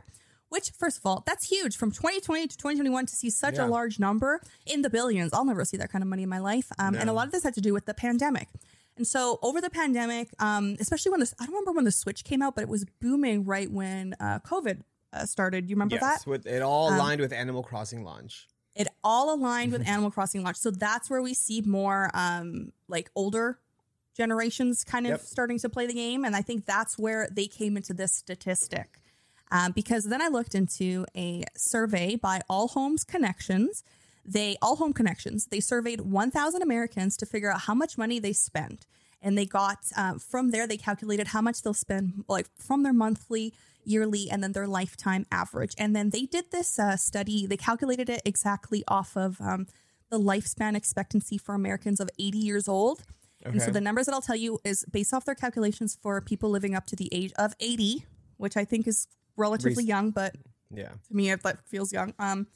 Which, 0.50 0.70
first 0.70 0.96
of 0.98 1.04
all, 1.06 1.22
that's 1.26 1.46
huge. 1.48 1.76
From 1.76 1.90
2020 1.90 2.46
to 2.48 2.56
2021 2.56 3.06
to 3.06 3.14
see 3.16 3.28
such 3.30 3.56
Yeah. 3.56 3.66
a 3.66 3.68
large 3.68 3.98
number 3.98 4.40
in 4.66 4.82
the 4.82 4.90
billions. 4.90 5.32
I'll 5.32 5.44
never 5.44 5.64
see 5.64 5.76
that 5.76 5.90
kind 5.92 6.02
of 6.02 6.08
money 6.08 6.22
in 6.22 6.28
my 6.28 6.38
life. 6.38 6.72
Um, 6.78 6.94
And 6.94 7.10
a 7.10 7.12
lot 7.12 7.26
of 7.26 7.32
this 7.32 7.42
had 7.42 7.54
to 7.54 7.60
do 7.60 7.72
with 7.74 7.84
the 7.86 7.94
pandemic. 7.94 8.48
And 8.96 9.06
so 9.06 9.38
over 9.42 9.60
the 9.60 9.70
pandemic, 9.70 10.30
um, 10.40 10.76
especially 10.80 11.10
when 11.10 11.20
this, 11.20 11.34
I 11.38 11.44
don't 11.44 11.54
remember 11.54 11.72
when 11.72 11.84
the 11.84 11.92
Switch 11.92 12.24
came 12.24 12.42
out, 12.42 12.54
but 12.54 12.62
it 12.62 12.68
was 12.68 12.84
booming 13.00 13.44
right 13.44 13.70
when 13.70 14.14
uh, 14.18 14.40
COVID 14.40 14.82
uh, 15.12 15.24
started. 15.26 15.68
You 15.70 15.76
remember 15.76 15.96
Yes, 15.96 16.02
that? 16.02 16.26
Um, 16.26 16.30
with 16.32 16.46
it 16.46 16.62
all 16.62 16.92
aligned 16.94 17.20
with 17.20 17.32
Animal 17.32 17.62
Crossing 17.62 18.02
launch. 18.02 18.48
It 18.74 18.88
all 19.04 19.32
aligned 19.34 19.72
with 19.72 19.86
Animal 19.88 20.10
Crossing 20.10 20.42
launch. 20.42 20.56
So 20.56 20.70
that's 20.70 21.08
where 21.10 21.22
we 21.22 21.32
see 21.34 21.60
more 21.62 22.10
um, 22.14 22.72
like 22.88 23.10
older 23.14 23.58
generations 24.16 24.82
kind 24.84 25.06
of 25.06 25.10
Yep. 25.12 25.20
starting 25.20 25.58
to 25.60 25.68
play 25.68 25.86
the 25.86 25.94
game. 25.94 26.24
And 26.24 26.34
I 26.34 26.42
think 26.42 26.66
that's 26.66 26.98
where 26.98 27.28
they 27.30 27.46
came 27.46 27.76
into 27.76 27.94
this 27.94 28.12
statistic. 28.12 28.97
Um, 29.50 29.72
because 29.72 30.04
then 30.04 30.20
I 30.20 30.28
looked 30.28 30.54
into 30.54 31.06
a 31.16 31.44
survey 31.56 32.16
by 32.16 32.40
All 32.48 32.68
Homes 32.68 33.04
Connections. 33.04 33.82
They 34.24 34.56
All 34.60 34.76
Home 34.76 34.92
Connections. 34.92 35.46
They 35.46 35.60
surveyed 35.60 36.02
1,000 36.02 36.62
Americans 36.62 37.16
to 37.18 37.26
figure 37.26 37.50
out 37.50 37.62
how 37.62 37.74
much 37.74 37.96
money 37.96 38.18
they 38.18 38.32
spent, 38.32 38.86
and 39.22 39.38
they 39.38 39.46
got 39.46 39.78
um, 39.96 40.18
from 40.18 40.50
there 40.50 40.66
they 40.66 40.76
calculated 40.76 41.28
how 41.28 41.40
much 41.40 41.62
they'll 41.62 41.74
spend, 41.74 42.24
like 42.28 42.46
from 42.58 42.82
their 42.82 42.92
monthly, 42.92 43.54
yearly, 43.84 44.28
and 44.30 44.42
then 44.42 44.52
their 44.52 44.68
lifetime 44.68 45.26
average. 45.32 45.74
And 45.78 45.96
then 45.96 46.10
they 46.10 46.26
did 46.26 46.50
this 46.50 46.78
uh, 46.78 46.96
study. 46.96 47.46
They 47.46 47.56
calculated 47.56 48.10
it 48.10 48.22
exactly 48.24 48.84
off 48.86 49.16
of 49.16 49.40
um, 49.40 49.66
the 50.10 50.18
lifespan 50.18 50.76
expectancy 50.76 51.38
for 51.38 51.54
Americans 51.54 52.00
of 52.00 52.10
80 52.18 52.38
years 52.38 52.68
old. 52.68 53.02
And 53.44 53.62
so 53.62 53.70
the 53.70 53.80
numbers 53.80 54.06
that 54.06 54.14
I'll 54.14 54.20
tell 54.20 54.36
you 54.36 54.58
is 54.64 54.84
based 54.90 55.14
off 55.14 55.24
their 55.24 55.34
calculations 55.34 55.96
for 56.02 56.20
people 56.20 56.50
living 56.50 56.74
up 56.74 56.86
to 56.86 56.96
the 56.96 57.08
age 57.12 57.32
of 57.38 57.54
80, 57.60 58.04
which 58.36 58.56
I 58.56 58.64
think 58.64 58.86
is 58.86 59.06
relatively 59.38 59.84
Rec- 59.84 59.88
young, 59.88 60.10
but 60.10 60.34
Yeah. 60.70 60.88
to 61.08 61.14
me 61.14 61.30
it 61.30 61.42
that 61.44 61.66
feels 61.66 61.92
young. 61.92 62.12
Um, 62.18 62.46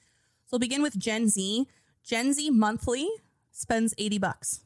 so 0.46 0.48
we'll 0.52 0.58
begin 0.58 0.82
with 0.82 0.98
Gen 0.98 1.28
Z. 1.28 1.66
Gen 2.04 2.34
Z 2.34 2.50
monthly 2.50 3.08
spends 3.52 3.94
80 3.96 4.18
bucks 4.18 4.60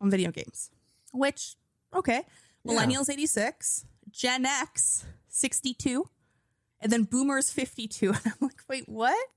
on 0.00 0.10
video 0.10 0.30
games, 0.32 0.70
which 1.12 1.54
okay. 1.94 2.22
Yeah. 2.64 2.72
Millennials 2.74 3.08
86, 3.10 3.84
Gen 4.10 4.44
X 4.46 5.04
62, 5.28 6.08
and 6.80 6.90
then 6.92 7.04
Boomers 7.04 7.50
52. 7.50 8.08
And 8.12 8.20
I'm 8.26 8.32
like, 8.40 8.62
wait, 8.68 8.88
what? 8.88 9.28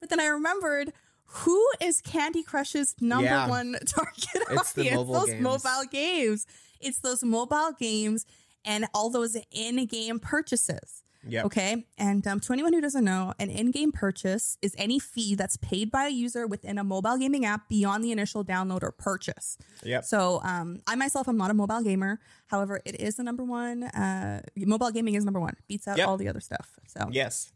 But 0.00 0.10
then 0.10 0.20
I 0.20 0.26
remembered 0.26 0.92
who 1.24 1.68
is 1.80 2.00
Candy 2.00 2.42
Crush's 2.42 2.94
number 3.00 3.24
Yeah. 3.26 3.48
one 3.48 3.72
target 3.86 4.42
It's 4.50 4.72
the 4.72 4.82
audience? 4.82 4.96
mobile 4.96 5.14
those 5.14 5.26
games. 5.30 5.42
mobile 5.42 5.84
games. 5.90 6.46
It's 6.80 6.98
those 7.00 7.22
mobile 7.24 7.72
games 7.78 8.24
and 8.64 8.86
all 8.94 9.10
those 9.10 9.36
in-game 9.50 10.20
purchases. 10.20 11.02
Yep. 11.28 11.44
Okay. 11.46 11.86
And 11.98 12.26
um, 12.26 12.40
to 12.40 12.52
anyone 12.52 12.72
who 12.72 12.80
doesn't 12.80 13.04
know, 13.04 13.34
an 13.38 13.50
in 13.50 13.70
game 13.70 13.92
purchase 13.92 14.56
is 14.62 14.74
any 14.78 14.98
fee 14.98 15.34
that's 15.34 15.56
paid 15.58 15.90
by 15.90 16.06
a 16.06 16.10
user 16.10 16.46
within 16.46 16.78
a 16.78 16.84
mobile 16.84 17.16
gaming 17.18 17.44
app 17.44 17.68
beyond 17.68 18.02
the 18.02 18.12
initial 18.12 18.44
download 18.44 18.82
or 18.82 18.92
purchase. 18.92 19.58
Yep. 19.84 20.04
So 20.04 20.40
um, 20.42 20.80
I 20.86 20.94
myself 20.94 21.28
am 21.28 21.36
not 21.36 21.50
a 21.50 21.54
mobile 21.54 21.82
gamer. 21.82 22.20
However, 22.46 22.80
it 22.84 23.00
is 23.00 23.16
the 23.16 23.22
number 23.22 23.44
one. 23.44 23.84
Uh, 23.84 24.40
mobile 24.56 24.90
gaming 24.90 25.14
is 25.14 25.24
number 25.24 25.40
one, 25.40 25.54
beats 25.68 25.86
out 25.86 25.98
Yep. 25.98 26.08
all 26.08 26.16
the 26.16 26.28
other 26.28 26.40
stuff. 26.40 26.78
So 26.86 27.08
Yes. 27.10 27.52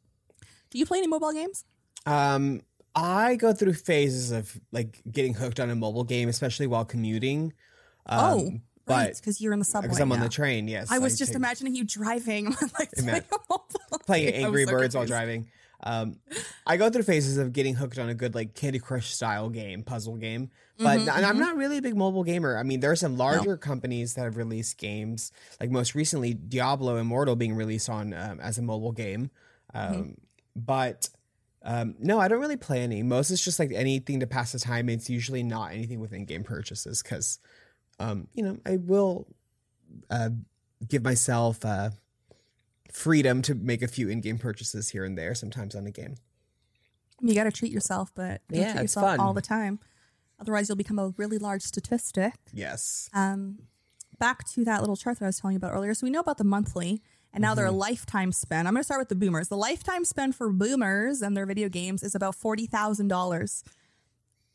do 0.71 0.79
you 0.79 0.87
play 0.87 0.99
any 0.99 1.07
mobile 1.09 1.33
games? 1.33 1.65
Um, 2.07 2.61
I 2.95 3.37
go 3.37 3.55
through 3.55 3.73
phases 3.75 4.33
of 4.33 4.61
like 4.71 5.01
getting 5.11 5.35
hooked 5.35 5.61
on 5.61 5.71
a 5.71 5.75
mobile 5.75 6.05
game, 6.05 6.29
especially 6.29 6.67
while 6.67 6.85
commuting. 6.85 7.53
Um, 8.07 8.21
oh, 8.21 8.51
right. 8.87 9.09
but 9.09 9.17
Because 9.17 9.41
you're 9.41 9.53
in 9.53 9.59
the 9.59 9.65
subway. 9.65 9.89
because 9.89 10.01
I'm 10.01 10.11
on 10.13 10.19
now. 10.19 10.25
the 10.25 10.31
train, 10.31 10.69
yes. 10.69 10.91
I 10.91 10.99
was 10.99 11.19
just 11.19 11.31
take- 11.33 11.37
imagining 11.37 11.75
you 11.75 11.85
driving, 11.85 12.47
like 12.79 12.91
Ima- 12.97 13.23
playing, 13.23 13.25
a 13.31 13.39
mobile 13.51 13.65
playing 14.07 14.27
game. 14.33 14.35
I 14.43 14.47
Angry 14.47 14.65
so 14.65 14.71
Birds 14.73 14.95
while 14.97 15.07
driving. 15.07 15.49
Um, 15.85 16.21
I 16.65 16.77
go 16.77 16.91
through 16.91 17.03
phases 17.03 17.39
of 17.39 17.53
getting 17.53 17.75
hooked 17.75 17.99
on 17.99 18.09
a 18.09 18.15
good 18.15 18.37
like 18.37 18.55
Candy 18.55 18.79
Crush 18.79 19.13
style 19.13 19.49
game, 19.49 19.83
puzzle 19.83 20.17
game. 20.17 20.51
But 20.79 21.01
Mhm, 21.01 21.17
and 21.17 21.27
I'm 21.27 21.37
mhm. 21.37 21.41
not 21.41 21.57
really 21.57 21.79
a 21.79 21.83
big 21.83 21.97
mobile 21.97 22.23
gamer. 22.23 22.57
I 22.57 22.63
mean, 22.63 22.79
there 22.81 22.93
are 22.93 22.97
some 22.97 23.17
larger 23.17 23.57
companies 23.57 24.15
that 24.15 24.23
have 24.23 24.37
released 24.37 24.79
games, 24.79 25.33
like 25.61 25.71
most 25.71 25.95
recently 25.97 26.35
Diablo 26.35 26.97
Immortal 26.99 27.35
being 27.35 27.55
released 27.55 27.89
on 27.91 28.15
um, 28.15 28.39
as 28.41 28.59
a 28.59 28.63
mobile 28.63 28.93
game. 28.93 29.31
Um, 29.75 29.93
Mm-hmm. 29.93 30.11
But 30.55 31.09
um, 31.65 31.95
no, 31.99 32.21
I 32.21 32.29
don't 32.29 32.41
really 32.41 32.57
play 32.57 32.83
any. 32.83 33.03
Most 33.03 33.31
is 33.31 33.43
just 33.43 33.59
like 33.59 33.73
anything 33.73 34.21
to 34.21 34.27
pass 34.27 34.53
the 34.53 34.59
time. 34.59 34.89
It's 34.89 35.09
usually 35.09 35.43
not 35.43 35.73
anything 35.73 35.99
with 36.01 36.13
in-game 36.13 36.45
purchases 36.45 37.03
because, 37.03 37.39
um, 38.03 38.29
you 38.35 38.43
know, 38.43 38.59
I 38.67 38.77
will 38.77 39.27
uh, 40.11 40.31
give 40.89 41.03
myself 41.05 41.65
uh, 41.65 41.91
freedom 42.93 43.43
to 43.43 43.55
make 43.55 43.83
a 43.83 43.89
few 43.89 44.09
in-game 44.09 44.39
purchases 44.39 44.91
here 44.91 45.05
and 45.05 45.17
there, 45.17 45.35
sometimes 45.35 45.75
on 45.75 45.87
a 45.87 45.91
game. 45.91 46.17
You 47.21 47.35
got 47.35 47.45
to 47.45 47.53
treat 47.53 47.73
yourself, 47.73 48.11
but 48.15 48.41
don't 48.51 48.61
Yeah, 48.61 48.73
treat 48.73 48.83
it's 48.85 48.97
yourself 48.97 49.07
fun. 49.17 49.21
all 49.21 49.33
the 49.33 49.41
time. 49.43 49.79
Otherwise, 50.41 50.69
you'll 50.69 50.77
become 50.77 50.99
a 50.99 51.11
really 51.17 51.39
large 51.39 51.63
statistic. 51.63 52.35
Yes. 52.53 53.09
Um, 53.15 53.61
back 54.19 54.45
to 54.55 54.65
that 54.65 54.81
little 54.81 54.97
chart 54.97 55.19
that 55.21 55.27
I 55.27 55.29
was 55.29 55.39
telling 55.39 55.55
you 55.55 55.59
about 55.59 55.73
earlier. 55.73 55.95
So 55.95 56.05
we 56.05 56.11
know 56.11 56.21
about 56.21 56.39
the 56.39 56.45
monthly, 56.45 57.01
and 57.33 57.41
now 57.43 57.55
their 57.55 57.71
lifetime 57.71 58.33
spend. 58.33 58.67
I'm 58.67 58.75
going 58.75 58.81
to 58.81 58.85
start 58.85 59.01
with 59.01 59.09
the 59.09 59.15
boomers. 59.15 59.49
The 59.49 59.57
lifetime 59.57 60.05
spend 60.05 60.35
for 60.35 60.51
boomers 60.53 61.23
and 61.23 61.37
their 61.37 61.47
video 61.47 61.69
games 61.69 62.03
is 62.03 62.15
about 62.17 62.35
forty 62.35 62.67
thousand 62.67 63.09
dollars. 63.09 63.63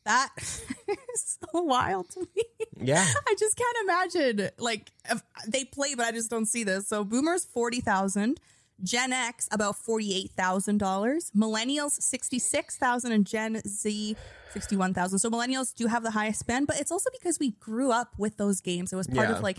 That 0.03 0.29
is 1.15 1.37
so 1.53 1.61
wild 1.63 2.09
to 2.11 2.27
me. 2.35 2.43
Yeah. 2.81 3.05
I 3.27 3.35
just 3.39 3.55
can't 3.57 3.77
imagine. 3.83 4.49
Like 4.57 4.91
if 5.09 5.21
they 5.47 5.63
play, 5.65 5.95
but 5.95 6.05
I 6.05 6.11
just 6.11 6.29
don't 6.29 6.45
see 6.45 6.63
this. 6.63 6.87
So 6.87 7.03
boomers 7.03 7.45
forty 7.45 7.81
thousand, 7.81 8.39
Gen 8.83 9.13
X 9.13 9.47
about 9.51 9.75
forty 9.77 10.13
eight 10.15 10.31
thousand 10.31 10.77
dollars, 10.79 11.31
millennials 11.35 11.91
sixty 12.01 12.39
six 12.39 12.77
thousand, 12.77 13.11
and 13.11 13.25
Gen 13.25 13.61
Z 13.67 14.15
sixty 14.53 14.75
one 14.75 14.93
thousand. 14.93 15.19
So 15.19 15.29
millennials 15.29 15.73
do 15.75 15.87
have 15.87 16.03
the 16.03 16.11
highest 16.11 16.39
spend, 16.39 16.67
but 16.67 16.79
it's 16.79 16.91
also 16.91 17.09
because 17.11 17.39
we 17.39 17.51
grew 17.51 17.91
up 17.91 18.13
with 18.17 18.37
those 18.37 18.61
games. 18.61 18.93
It 18.93 18.95
was 18.95 19.07
part 19.07 19.29
Yeah. 19.29 19.35
of 19.35 19.41
like 19.43 19.57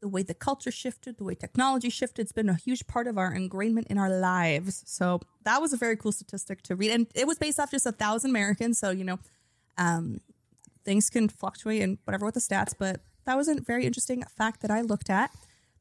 the 0.00 0.08
way 0.08 0.22
the 0.22 0.34
culture 0.34 0.70
shifted, 0.70 1.16
the 1.16 1.24
way 1.24 1.34
technology 1.34 1.88
shifted. 1.88 2.22
It's 2.22 2.32
been 2.32 2.50
a 2.50 2.54
huge 2.56 2.86
part 2.86 3.06
of 3.06 3.16
our 3.16 3.32
ingrainment 3.34 3.86
in 3.86 3.96
our 3.96 4.10
lives. 4.10 4.82
So 4.86 5.20
that 5.44 5.62
was 5.62 5.72
a 5.72 5.78
very 5.78 5.96
cool 5.96 6.12
statistic 6.12 6.60
to 6.64 6.76
read, 6.76 6.90
and 6.90 7.06
it 7.14 7.26
was 7.26 7.38
based 7.38 7.58
off 7.58 7.70
just 7.70 7.86
a 7.86 7.92
thousand 7.92 8.30
Americans. 8.30 8.78
So 8.78 8.90
you 8.90 9.04
know, 9.04 9.18
um, 9.78 10.20
things 10.84 11.10
can 11.10 11.28
fluctuate 11.28 11.82
and 11.82 11.98
whatever 12.04 12.26
with 12.26 12.34
the 12.34 12.40
stats, 12.40 12.74
but 12.78 13.00
that 13.24 13.36
was 13.36 13.48
a 13.48 13.60
very 13.60 13.86
interesting 13.86 14.22
fact 14.36 14.60
that 14.62 14.70
I 14.70 14.80
looked 14.80 15.10
at. 15.10 15.30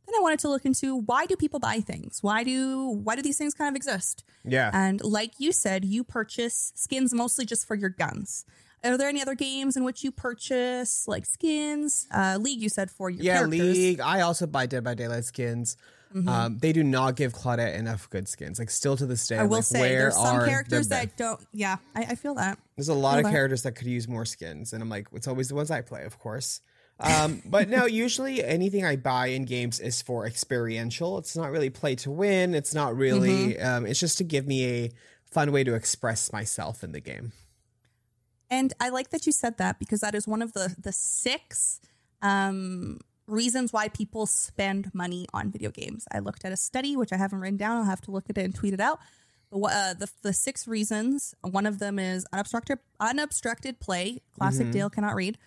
Then 0.06 0.16
I 0.18 0.22
wanted 0.22 0.40
to 0.40 0.50
look 0.50 0.66
into 0.66 0.98
why 0.98 1.26
do 1.26 1.36
people 1.36 1.60
buy 1.60 1.80
things? 1.80 2.20
Why 2.22 2.44
do 2.44 2.90
why 2.90 3.16
do 3.16 3.22
these 3.22 3.38
things 3.38 3.54
kind 3.54 3.70
of 3.70 3.76
exist? 3.76 4.24
Yeah. 4.44 4.70
And 4.74 5.02
like 5.02 5.34
you 5.38 5.52
said, 5.54 5.86
you 5.86 6.04
purchase 6.04 6.74
skins 6.76 7.14
mostly 7.14 7.46
just 7.46 7.66
for 7.66 7.76
your 7.76 7.90
guns. 7.90 8.46
Are 8.84 8.98
there 8.98 9.08
any 9.08 9.22
other 9.22 9.36
games 9.36 9.78
in 9.78 9.86
which 9.86 10.04
you 10.04 10.12
purchase 10.12 11.08
like 11.08 11.26
skins? 11.26 12.06
Uh, 12.12 12.38
League, 12.40 12.62
you 12.62 12.68
said 12.68 12.92
for 12.92 13.10
your 13.10 13.24
yeah, 13.24 13.38
characters. 13.38 13.78
League. 13.78 14.02
I 14.02 14.22
also 14.22 14.46
buy 14.46 14.66
Dead 14.66 14.84
by 14.84 14.94
Daylight 14.94 15.24
skins. 15.24 15.78
Um, 16.16 16.58
they 16.60 16.74
do 16.74 16.84
not 16.84 17.16
give 17.16 17.34
Claudette 17.34 17.76
enough 17.76 18.10
good 18.10 18.28
skins. 18.28 18.60
Like 18.60 18.70
still 18.70 18.96
to 18.98 19.06
this 19.06 19.26
day, 19.28 19.38
I 19.38 19.44
will 19.44 19.58
like, 19.58 19.64
say 19.64 19.90
there's 19.90 20.16
some 20.16 20.46
characters 20.46 20.90
that 20.90 21.18
don't. 21.18 21.40
Yeah, 21.52 21.78
I, 21.96 22.02
I 22.02 22.16
feel 22.16 22.36
that. 22.36 22.60
There's 22.76 22.90
a 22.90 22.94
lot 22.94 23.18
of 23.18 23.26
that. 23.26 23.32
characters 23.32 23.64
that 23.64 23.74
could 23.74 23.88
use 23.88 24.08
more 24.08 24.26
skins, 24.26 24.74
and 24.74 24.82
I'm 24.82 24.90
like, 24.90 25.08
it's 25.14 25.28
always 25.28 25.50
the 25.50 25.56
ones 25.56 25.72
I 25.72 25.82
play, 25.82 26.04
of 26.04 26.20
course. 26.20 26.62
Um, 27.00 27.42
but 27.46 27.68
no, 27.70 27.86
usually 27.88 28.44
anything 28.44 28.86
I 28.86 28.96
buy 28.96 29.28
in 29.28 29.46
games 29.46 29.80
is 29.80 30.02
for 30.02 30.26
experiential. 30.26 31.18
It's 31.18 31.36
not 31.36 31.52
really 31.52 31.70
play 31.70 31.96
to 31.96 32.12
win. 32.12 32.54
It's 32.54 32.76
not 32.76 32.96
really. 32.96 33.56
Mm-hmm. 33.56 33.66
Um, 33.66 33.86
it's 33.86 34.00
just 34.00 34.20
to 34.20 34.24
give 34.24 34.46
me 34.46 34.66
a 34.66 34.92
fun 35.32 35.52
way 35.52 35.64
to 35.64 35.74
express 35.74 36.32
myself 36.32 36.84
in 36.84 36.92
the 36.92 37.02
game. 37.02 37.32
And 38.50 38.72
I 38.80 38.90
like 38.90 39.10
that 39.10 39.26
you 39.26 39.32
said 39.32 39.58
that 39.58 39.80
because 39.80 40.02
that 40.02 40.14
is 40.14 40.28
one 40.28 40.44
of 40.44 40.54
the 40.54 40.76
the 40.78 40.92
six 40.92 41.80
um, 42.22 43.00
reasons 43.28 43.72
why 43.72 43.88
people 43.90 44.26
spend 44.26 44.94
money 44.94 45.28
on 45.34 45.52
video 45.52 45.72
games. 45.72 46.06
I 46.12 46.20
looked 46.20 46.44
at 46.46 46.52
a 46.52 46.58
study 46.58 46.96
which 46.98 47.14
I 47.14 47.18
haven't 47.18 47.40
written 47.40 47.58
down. 47.58 47.78
I'll 47.78 47.84
have 47.86 48.02
to 48.02 48.12
look 48.12 48.26
at 48.30 48.38
it 48.38 48.44
and 48.44 48.54
tweet 48.56 48.74
it 48.74 48.80
out. 48.80 49.00
Uh, 49.52 49.94
the 49.94 50.10
the 50.24 50.34
six 50.34 50.68
reasons. 50.68 51.36
One 51.42 51.66
of 51.66 51.78
them 51.80 52.00
is 52.00 52.26
unobstructed 52.34 52.80
unobstructed 53.00 53.80
play. 53.80 54.22
Classic 54.38 54.64
Mm-hmm. 54.64 54.72
Dale 54.72 54.90
cannot 54.90 55.16
read. 55.16 55.38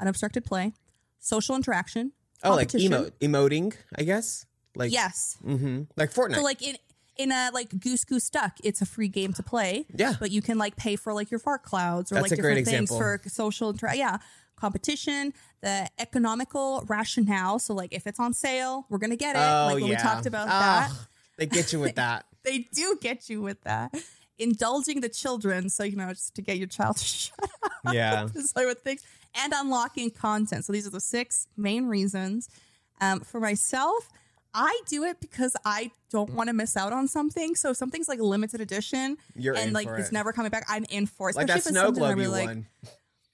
Unobstructed 0.00 0.44
play, 0.44 0.72
social 1.18 1.56
interaction. 1.56 2.12
Oh, 2.44 2.54
like 2.54 2.68
emote, 2.68 3.12
emoting, 3.20 3.74
I 3.96 4.02
guess. 4.04 4.44
Like 4.76 4.92
Yes. 4.92 5.36
Mm-hmm. 5.44 5.82
like 5.96 6.12
Fortnite. 6.12 6.36
So 6.36 6.42
like 6.42 6.62
in 6.62 6.76
in 7.16 7.32
a 7.32 7.50
like 7.52 7.70
Goose 7.80 8.04
Goose 8.04 8.28
Duck, 8.30 8.52
it's 8.62 8.82
a 8.82 8.86
free 8.86 9.08
game 9.08 9.32
to 9.32 9.42
play. 9.42 9.86
Yeah. 9.92 10.12
But 10.20 10.30
you 10.30 10.42
can 10.42 10.58
like 10.58 10.76
pay 10.76 10.96
for 10.96 11.12
like 11.14 11.30
your 11.30 11.40
fart 11.40 11.62
clouds 11.62 12.12
or 12.12 12.16
That's 12.16 12.30
like 12.30 12.36
different 12.36 12.66
things 12.66 12.90
for 12.90 13.20
social 13.26 13.70
interaction. 13.70 13.98
yeah. 14.00 14.18
Competition, 14.56 15.32
the 15.62 15.88
economical 15.98 16.84
rationale. 16.88 17.58
So 17.58 17.74
like 17.74 17.92
if 17.92 18.06
it's 18.06 18.18
on 18.18 18.32
sale, 18.32 18.86
we're 18.88 18.98
gonna 18.98 19.16
get 19.16 19.36
it. 19.36 19.40
oh 19.40 19.66
like 19.66 19.74
when 19.74 19.84
yeah, 19.84 19.90
we 19.90 19.96
talked 19.96 20.26
about 20.26 20.48
Ugh, 20.48 20.50
that. 20.50 20.90
They 21.38 21.46
get 21.46 21.72
you 21.72 21.80
with 21.80 21.94
that. 21.96 22.26
They 22.42 22.66
do 22.72 22.98
get 23.00 23.28
you 23.28 23.42
with 23.42 23.60
that. 23.62 23.94
Indulging 24.38 25.00
the 25.00 25.08
children, 25.08 25.68
so 25.68 25.84
you 25.84 25.96
know, 25.96 26.08
just 26.10 26.34
to 26.36 26.42
get 26.42 26.58
your 26.58 26.68
child 26.68 26.96
to 26.98 27.04
shut 27.04 27.38
up. 27.84 27.94
yeah. 27.94 28.26
Play 28.54 28.66
with 28.66 28.80
things 28.80 29.02
and 29.34 29.52
unlocking 29.54 30.10
content. 30.10 30.64
So 30.64 30.72
these 30.72 30.86
are 30.86 30.90
the 30.90 31.00
six 31.00 31.46
main 31.56 31.86
reasons. 31.86 32.48
Um, 33.00 33.20
for 33.20 33.40
myself, 33.40 34.08
I 34.54 34.80
do 34.88 35.04
it 35.04 35.20
because 35.20 35.54
I 35.66 35.90
don't 36.10 36.30
want 36.30 36.48
to 36.48 36.54
miss 36.54 36.78
out 36.78 36.92
on 36.94 37.08
something. 37.08 37.54
So 37.54 37.70
if 37.70 37.76
something's 37.76 38.08
like 38.08 38.20
limited 38.20 38.62
edition 38.62 39.18
You're 39.34 39.54
and 39.54 39.74
like 39.74 39.86
it's 39.86 40.12
never 40.12 40.32
coming 40.32 40.50
back, 40.50 40.64
I'm 40.66 40.86
in 40.88 41.06
for 41.06 41.28
it. 41.28 41.36
Like 41.36 41.48
Especially 41.48 41.72
that 41.72 41.80
if 41.84 41.88
it's 41.90 41.98
snow 41.98 42.06
globe 42.06 42.16
really 42.16 42.30
like. 42.30 42.46
won. 42.46 42.66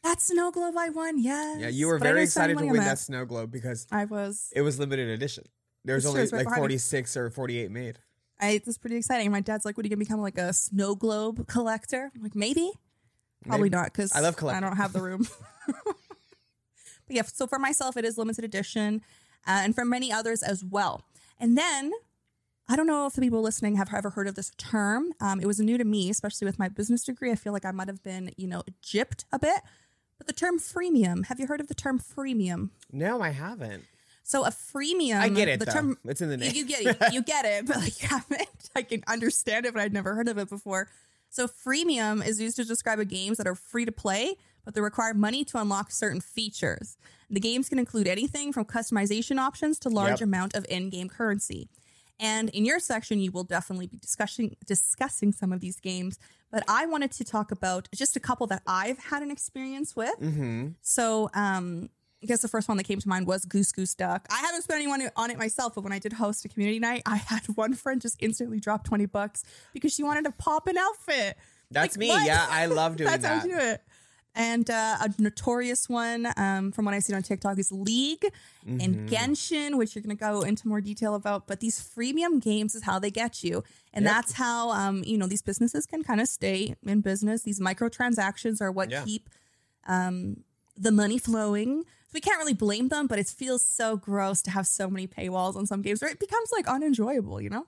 That 0.02 0.20
snow 0.20 0.50
globe 0.50 0.74
I 0.76 0.90
won, 0.90 1.18
yes. 1.22 1.60
Yeah, 1.60 1.68
you 1.68 1.86
were 1.86 1.98
But 1.98 2.06
very 2.06 2.22
excited 2.24 2.58
to 2.58 2.64
win 2.64 2.76
that 2.76 2.98
snow 2.98 3.24
globe 3.24 3.52
because 3.52 3.86
I 3.92 4.04
was. 4.04 4.50
it 4.54 4.62
was 4.62 4.78
limited 4.78 5.08
edition. 5.08 5.44
There's 5.84 6.04
It's 6.04 6.10
only 6.10 6.22
it's 6.22 6.32
like 6.32 6.48
46 6.48 7.16
or 7.16 7.30
48 7.30 7.70
made. 7.70 7.98
I, 8.40 8.50
it 8.50 8.66
was 8.66 8.78
pretty 8.78 8.96
exciting. 8.96 9.30
My 9.30 9.40
dad's 9.40 9.64
like, 9.64 9.76
"What 9.76 9.84
are 9.84 9.86
you 9.86 9.90
gonna 9.90 10.04
become 10.04 10.20
like 10.20 10.38
a 10.38 10.52
snow 10.52 10.96
globe 10.96 11.46
collector?" 11.46 12.10
I'm 12.14 12.22
like, 12.22 12.34
maybe, 12.34 12.72
probably 13.46 13.64
Maybe. 13.68 13.76
not, 13.76 13.84
because 13.86 14.12
I 14.12 14.20
love 14.20 14.36
collecting. 14.36 14.64
I 14.64 14.68
don't 14.68 14.76
have 14.76 14.92
the 14.92 15.00
room. 15.02 15.28
but 15.66 15.96
yeah, 17.08 17.22
so 17.22 17.46
for 17.46 17.58
myself, 17.60 17.96
it 17.96 18.04
is 18.04 18.18
limited 18.18 18.44
edition, 18.44 19.02
uh, 19.46 19.60
and 19.62 19.74
for 19.74 19.84
many 19.84 20.10
others 20.12 20.42
as 20.42 20.64
well. 20.64 21.04
And 21.38 21.56
then 21.56 21.92
I 22.68 22.74
don't 22.74 22.86
know 22.86 23.06
if 23.06 23.14
the 23.14 23.20
people 23.20 23.42
listening 23.42 23.76
have 23.76 23.92
ever 23.94 24.10
heard 24.10 24.26
of 24.26 24.34
this 24.34 24.50
term. 24.56 25.12
Um, 25.20 25.40
it 25.40 25.46
was 25.46 25.60
new 25.60 25.78
to 25.78 25.84
me, 25.84 26.10
especially 26.10 26.46
with 26.46 26.58
my 26.58 26.68
business 26.68 27.04
degree. 27.04 27.30
I 27.30 27.34
feel 27.36 27.52
like 27.52 27.64
I 27.64 27.70
might 27.70 27.88
have 27.88 28.02
been, 28.02 28.32
you 28.36 28.48
know, 28.48 28.62
gypped 28.84 29.24
a 29.32 29.38
bit. 29.38 29.60
But 30.24 30.28
the 30.28 30.40
term 30.40 30.60
freemium. 30.60 31.26
Have 31.26 31.40
you 31.40 31.48
heard 31.48 31.60
of 31.60 31.66
the 31.66 31.74
term 31.74 31.98
freemium? 31.98 32.70
No, 32.92 33.20
I 33.20 33.30
haven't. 33.30 33.82
So 34.22 34.44
a 34.44 34.50
freemium. 34.50 35.18
I 35.18 35.28
get 35.28 35.48
it 35.48 35.58
The 35.58 35.66
though. 35.66 35.72
term 35.72 35.98
it's 36.04 36.20
in 36.20 36.28
the 36.28 36.36
you, 36.36 36.40
name. 36.44 36.54
you 36.54 36.64
get 36.64 36.80
it. 36.86 37.12
You 37.12 37.22
get 37.22 37.44
it, 37.44 37.66
but 37.66 37.78
like 37.78 38.00
you 38.02 38.08
haven't. 38.08 38.70
I 38.76 38.82
can 38.82 39.02
understand 39.08 39.66
it, 39.66 39.74
but 39.74 39.82
I'd 39.82 39.92
never 39.92 40.14
heard 40.14 40.28
of 40.28 40.38
it 40.38 40.48
before. 40.48 40.88
So 41.28 41.48
freemium 41.48 42.24
is 42.24 42.40
used 42.40 42.54
to 42.54 42.64
describe 42.64 43.00
a 43.00 43.04
games 43.04 43.38
that 43.38 43.48
are 43.48 43.56
free 43.56 43.84
to 43.84 43.90
play, 43.90 44.36
but 44.64 44.74
they 44.74 44.80
require 44.80 45.12
money 45.12 45.44
to 45.46 45.58
unlock 45.60 45.90
certain 45.90 46.20
features. 46.20 46.96
The 47.28 47.40
games 47.40 47.68
can 47.68 47.80
include 47.80 48.06
anything 48.06 48.52
from 48.52 48.64
customization 48.66 49.38
options 49.40 49.80
to 49.80 49.88
large 49.88 50.20
Yep. 50.20 50.28
amount 50.28 50.54
of 50.54 50.64
in-game 50.68 51.08
currency. 51.08 51.68
And 52.22 52.48
in 52.50 52.64
your 52.64 52.78
section, 52.78 53.18
you 53.18 53.32
will 53.32 53.44
definitely 53.44 53.88
be 53.88 53.98
discussing 53.98 54.56
discussing 54.64 55.32
some 55.32 55.52
of 55.52 55.60
these 55.60 55.78
games. 55.80 56.18
But 56.50 56.62
I 56.68 56.86
wanted 56.86 57.10
to 57.12 57.24
talk 57.24 57.50
about 57.50 57.88
just 57.94 58.16
a 58.16 58.20
couple 58.20 58.46
that 58.48 58.62
I've 58.66 58.98
had 58.98 59.22
an 59.22 59.30
experience 59.30 59.94
with. 59.96 60.14
mm-hmm. 60.20 60.68
So, 60.82 61.28
um, 61.34 61.90
I 62.22 62.26
guess 62.26 62.40
the 62.40 62.46
first 62.48 62.68
one 62.68 62.76
that 62.76 62.84
came 62.84 63.00
to 63.00 63.08
mind 63.08 63.26
was 63.26 63.44
Goose 63.44 63.72
Goose 63.72 63.94
Duck. 63.96 64.28
I 64.30 64.36
haven't 64.36 64.62
spent 64.62 64.78
any 64.80 64.86
money 64.86 65.06
on 65.16 65.32
it 65.32 65.38
myself, 65.38 65.74
but 65.74 65.82
when 65.82 65.92
I 65.92 65.98
did 65.98 66.12
host 66.12 66.44
a 66.44 66.48
community 66.48 66.78
night, 66.78 67.02
I 67.04 67.16
had 67.16 67.42
one 67.56 67.74
friend 67.74 68.00
just 68.00 68.16
instantly 68.20 68.60
drop 68.60 68.84
20 68.84 69.06
bucks 69.06 69.42
because 69.72 69.92
she 69.92 70.04
wanted 70.04 70.24
to 70.26 70.30
pop 70.30 70.68
an 70.68 70.78
outfit. 70.78 71.36
That's 71.72 71.96
Like, 71.96 72.00
me. 72.00 72.08
what? 72.10 72.24
Yeah, 72.24 72.46
I 72.48 72.66
love 72.66 72.94
doing 72.98 73.10
That's 73.10 73.24
that. 73.24 73.40
how 73.40 73.44
you 73.46 73.54
do 73.54 73.58
it. 73.58 73.82
And 74.34 74.70
uh, 74.70 74.96
a 75.00 75.10
notorious 75.18 75.88
one 75.90 76.26
um, 76.38 76.72
from 76.72 76.86
what 76.86 76.94
I've 76.94 77.04
seen 77.04 77.16
on 77.16 77.22
TikTok 77.22 77.58
is 77.58 77.70
League 77.70 78.24
Mm-hmm. 78.66 78.80
and 78.80 79.08
Genshin, 79.10 79.76
which 79.76 79.94
you're 79.96 80.02
going 80.04 80.16
to 80.16 80.20
go 80.20 80.42
into 80.42 80.68
more 80.68 80.80
detail 80.80 81.14
about. 81.16 81.46
But 81.48 81.58
these 81.60 81.80
freemium 81.80 82.40
games 82.40 82.74
is 82.76 82.84
how 82.84 82.98
they 83.00 83.10
get 83.10 83.42
you. 83.42 83.64
And 83.92 84.04
Yep. 84.04 84.14
that's 84.14 84.32
how, 84.34 84.70
um, 84.70 85.02
you 85.04 85.18
know, 85.18 85.26
these 85.26 85.42
businesses 85.42 85.84
can 85.84 86.02
kind 86.04 86.20
of 86.20 86.28
stay 86.28 86.76
in 86.86 87.00
business. 87.00 87.42
These 87.42 87.58
microtransactions 87.60 88.60
are 88.62 88.70
what 88.70 88.90
Yeah. 88.90 89.04
keep 89.04 89.28
um, 89.88 90.44
the 90.76 90.92
money 90.92 91.18
flowing. 91.18 91.82
So 91.82 92.10
we 92.14 92.20
can't 92.20 92.38
really 92.38 92.54
blame 92.54 92.88
them, 92.88 93.06
but 93.08 93.18
it 93.18 93.26
feels 93.26 93.64
so 93.64 93.96
gross 93.96 94.40
to 94.42 94.50
have 94.52 94.66
so 94.66 94.88
many 94.88 95.06
paywalls 95.08 95.56
on 95.56 95.66
some 95.66 95.82
games 95.82 96.00
where 96.00 96.10
it 96.10 96.20
becomes 96.20 96.50
like 96.52 96.68
unenjoyable, 96.68 97.40
you 97.40 97.50
know? 97.50 97.66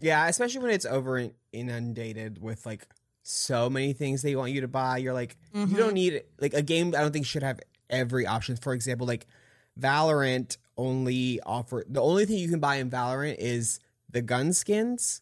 Yeah, 0.00 0.26
especially 0.28 0.60
when 0.62 0.70
it's 0.72 0.86
over 0.86 1.28
inundated 1.52 2.40
with 2.40 2.64
like 2.64 2.86
so 3.28 3.68
many 3.68 3.92
things 3.92 4.22
they 4.22 4.36
want 4.36 4.52
you 4.52 4.60
to 4.60 4.68
buy. 4.68 4.98
You're 4.98 5.12
like, 5.14 5.36
Mm-hmm. 5.54 5.70
you 5.72 5.76
don't 5.78 5.94
need 5.94 6.22
like 6.40 6.54
a 6.54 6.62
game. 6.62 6.88
I 6.88 7.00
don't 7.00 7.12
think 7.12 7.26
should 7.26 7.42
have 7.42 7.60
every 7.90 8.26
option. 8.26 8.56
For 8.56 8.72
example, 8.72 9.06
like 9.06 9.26
Valorant 9.80 10.56
only 10.76 11.40
offer 11.44 11.84
the 11.88 12.00
only 12.02 12.24
thing 12.26 12.36
you 12.38 12.48
can 12.48 12.60
buy 12.60 12.76
in 12.76 12.90
Valorant 12.90 13.36
is 13.38 13.80
the 14.10 14.22
gun 14.22 14.52
skins 14.52 15.20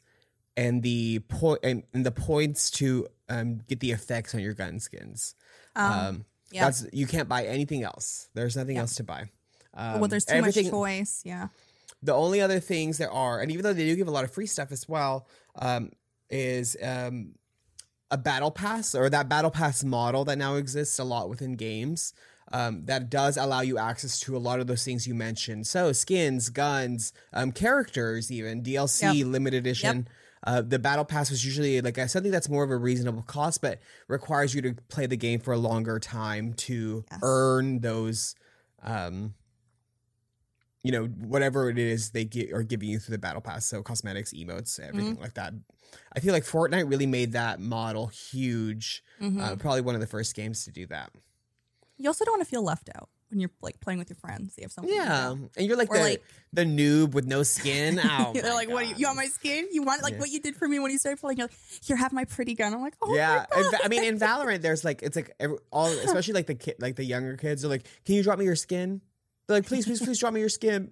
and 0.56 0.82
the 0.82 1.20
point 1.28 1.60
and, 1.64 1.82
and 1.92 2.04
the 2.04 2.10
points 2.12 2.70
to 2.72 3.06
um, 3.28 3.60
get 3.68 3.80
the 3.80 3.90
effects 3.92 4.34
on 4.34 4.40
your 4.40 4.54
gun 4.54 4.78
skins. 4.80 5.34
Um, 5.76 5.92
Um, 5.92 6.24
yeah. 6.52 6.64
that's 6.66 6.86
you 6.92 7.06
can't 7.06 7.28
buy 7.28 7.44
anything 7.46 7.82
else. 7.82 8.28
There's 8.34 8.56
nothing 8.56 8.76
Yeah. 8.76 8.82
else 8.82 8.94
to 8.96 9.04
buy. 9.04 9.30
Um, 9.74 10.00
well, 10.00 10.08
there's 10.08 10.24
too 10.24 10.40
much 10.40 10.54
choice. 10.54 11.22
Yeah. 11.24 11.48
the 12.02 12.12
only 12.14 12.40
other 12.40 12.60
things 12.60 12.98
there 12.98 13.10
are, 13.10 13.40
and 13.40 13.50
even 13.50 13.62
though 13.64 13.72
they 13.72 13.86
do 13.86 13.96
give 13.96 14.06
a 14.08 14.10
lot 14.12 14.24
of 14.24 14.30
free 14.30 14.46
stuff 14.46 14.70
as 14.70 14.86
well, 14.88 15.26
um, 15.56 15.90
is 16.30 16.76
um, 16.82 17.34
a 18.10 18.18
battle 18.18 18.50
pass 18.50 18.94
or 18.94 19.08
that 19.10 19.28
battle 19.28 19.50
pass 19.50 19.82
model 19.84 20.24
that 20.26 20.38
now 20.38 20.54
exists 20.56 20.98
a 20.98 21.04
lot 21.04 21.28
within 21.28 21.54
games. 21.56 22.12
Um, 22.52 22.84
that 22.84 23.10
does 23.10 23.36
allow 23.36 23.62
you 23.62 23.78
access 23.78 24.20
to 24.20 24.36
a 24.36 24.38
lot 24.38 24.60
of 24.60 24.66
those 24.66 24.84
things 24.84 25.06
you 25.08 25.14
mentioned. 25.14 25.66
So 25.66 25.92
skins, 25.92 26.50
guns, 26.50 27.12
um, 27.32 27.50
characters, 27.52 28.30
even 28.30 28.62
DLC, 28.62 29.18
Yep. 29.18 29.26
limited 29.26 29.56
edition. 29.58 30.06
Uh, 30.46 30.60
the 30.60 30.78
battle 30.78 31.06
pass 31.06 31.30
was 31.30 31.44
usually 31.44 31.80
like 31.80 31.98
uh, 31.98 32.06
something 32.06 32.30
that's 32.30 32.50
more 32.50 32.62
of 32.62 32.70
a 32.70 32.76
reasonable 32.76 33.22
cost, 33.22 33.62
but 33.62 33.80
requires 34.08 34.54
you 34.54 34.60
to 34.60 34.74
play 34.88 35.06
the 35.06 35.16
game 35.16 35.40
for 35.40 35.52
a 35.54 35.58
longer 35.58 35.98
time 35.98 36.52
to 36.52 37.04
Yes. 37.10 37.20
earn 37.22 37.80
those 37.80 38.34
um, 38.82 39.34
you 40.84 40.92
know 40.92 41.06
whatever 41.06 41.68
it 41.70 41.78
is 41.78 42.10
they 42.10 42.24
get 42.24 42.52
are 42.52 42.62
giving 42.62 42.88
you 42.88 42.98
through 43.00 43.14
the 43.14 43.18
battle 43.18 43.40
pass 43.40 43.64
so 43.64 43.82
cosmetics 43.82 44.32
emotes 44.32 44.78
everything 44.78 45.18
like 45.18 45.34
that 45.34 45.52
i 46.14 46.20
feel 46.20 46.32
like 46.32 46.44
fortnite 46.44 46.88
really 46.88 47.06
made 47.06 47.32
that 47.32 47.58
model 47.58 48.06
huge 48.08 49.02
Mhm. 49.20 49.40
uh, 49.40 49.56
probably 49.56 49.80
one 49.80 49.94
of 49.96 50.00
the 50.02 50.06
first 50.06 50.36
games 50.36 50.64
to 50.66 50.70
do 50.70 50.86
that 50.88 51.10
you 51.96 52.08
also 52.08 52.24
don't 52.24 52.32
want 52.34 52.42
to 52.42 52.50
feel 52.50 52.62
left 52.62 52.90
out 52.96 53.08
when 53.30 53.40
you're 53.40 53.50
like 53.62 53.80
playing 53.80 53.98
with 53.98 54.08
your 54.10 54.16
friends. 54.16 54.54
you 54.58 54.62
have 54.62 54.72
something. 54.72 54.94
yeah 54.94 55.30
and 55.56 55.66
you're 55.66 55.76
like 55.76 55.90
Or, 55.90 55.96
the 55.96 56.02
like- 56.02 56.24
the 56.52 56.64
noob 56.64 57.12
with 57.14 57.24
no 57.26 57.42
skin 57.42 57.98
oh 58.04 58.32
They're 58.34 58.52
like, 58.54 58.68
"What? 58.68 58.82
do 58.82 58.86
You, 58.88 58.92
God. 58.92 59.00
you 59.00 59.06
want 59.06 59.16
my 59.16 59.26
skin? 59.26 59.66
You 59.72 59.82
want 59.82 60.02
like 60.02 60.12
Yeah. 60.14 60.18
what 60.20 60.30
you 60.30 60.40
did 60.40 60.54
for 60.54 60.68
me 60.68 60.78
when 60.78 60.92
you 60.92 60.98
started 60.98 61.18
playing? 61.20 61.38
You're 61.38 61.46
like, 61.48 61.56
here, 61.82 61.96
have 61.96 62.12
my 62.12 62.24
pretty 62.26 62.54
gun." 62.54 62.72
I'm 62.74 62.80
like, 62.80 62.94
"Oh 63.02 63.12
yeah, 63.14 63.44
god!" 63.50 63.74
I 63.82 63.88
mean, 63.88 64.04
in 64.04 64.18
Valorant, 64.26 64.60
there's 64.62 64.84
like 64.84 65.02
it's 65.02 65.16
like 65.16 65.34
every, 65.40 65.56
all, 65.72 65.86
especially 66.04 66.34
like 66.34 66.46
the 66.46 66.54
kid, 66.54 66.76
like 66.78 66.94
the 66.96 67.04
younger 67.04 67.36
kids 67.36 67.64
are 67.64 67.68
like, 67.68 67.88
"Can 68.04 68.14
you 68.16 68.22
drop 68.22 68.38
me 68.38 68.44
your 68.44 68.54
skin?" 68.56 69.00
They're 69.46 69.58
like, 69.58 69.66
"Please, 69.66 69.84
please, 69.86 70.00
please, 70.02 70.18
drop 70.18 70.32
me 70.32 70.40
your 70.40 70.48
skin." 70.48 70.90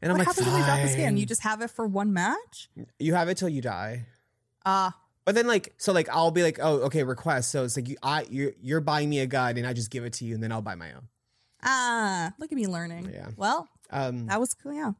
And 0.00 0.12
I'm 0.12 0.18
what 0.18 0.26
like, 0.26 0.28
happens 0.28 0.46
when 0.46 0.58
you 0.60 0.64
drop 0.64 0.80
the 0.82 0.88
skin? 0.88 1.04
"Fine." 1.08 1.16
You 1.16 1.26
just 1.26 1.42
have 1.42 1.60
it 1.62 1.70
for 1.70 1.86
one 1.86 2.12
match. 2.12 2.70
you 2.98 3.14
have 3.14 3.28
it 3.28 3.36
till 3.36 3.48
you 3.48 3.60
die. 3.62 4.06
Ah, 4.64 4.96
But 5.24 5.34
then 5.34 5.46
like 5.46 5.74
so 5.78 5.92
like 5.92 6.08
I'll 6.08 6.30
be 6.30 6.42
like, 6.42 6.58
oh 6.62 6.82
okay, 6.82 7.02
request. 7.04 7.50
So 7.50 7.64
it's 7.64 7.76
like 7.76 7.88
you 7.88 7.96
I 8.02 8.26
you're 8.30 8.52
you're 8.60 8.80
buying 8.80 9.08
me 9.10 9.20
a 9.20 9.26
gun 9.26 9.56
and 9.56 9.66
I 9.66 9.72
just 9.72 9.90
give 9.90 10.04
it 10.04 10.12
to 10.14 10.24
you 10.24 10.34
and 10.34 10.42
then 10.42 10.52
I'll 10.52 10.62
buy 10.62 10.74
my 10.74 10.92
own. 10.92 11.08
Ah, 11.62 12.32
look 12.38 12.52
at 12.52 12.56
me 12.56 12.66
learning. 12.66 13.10
Yeah. 13.12 13.30
Well, 13.36 13.68
Um, 13.90 14.26
that 14.26 14.38
was 14.38 14.54
cool. 14.54 14.72
Yeah. 14.72 14.92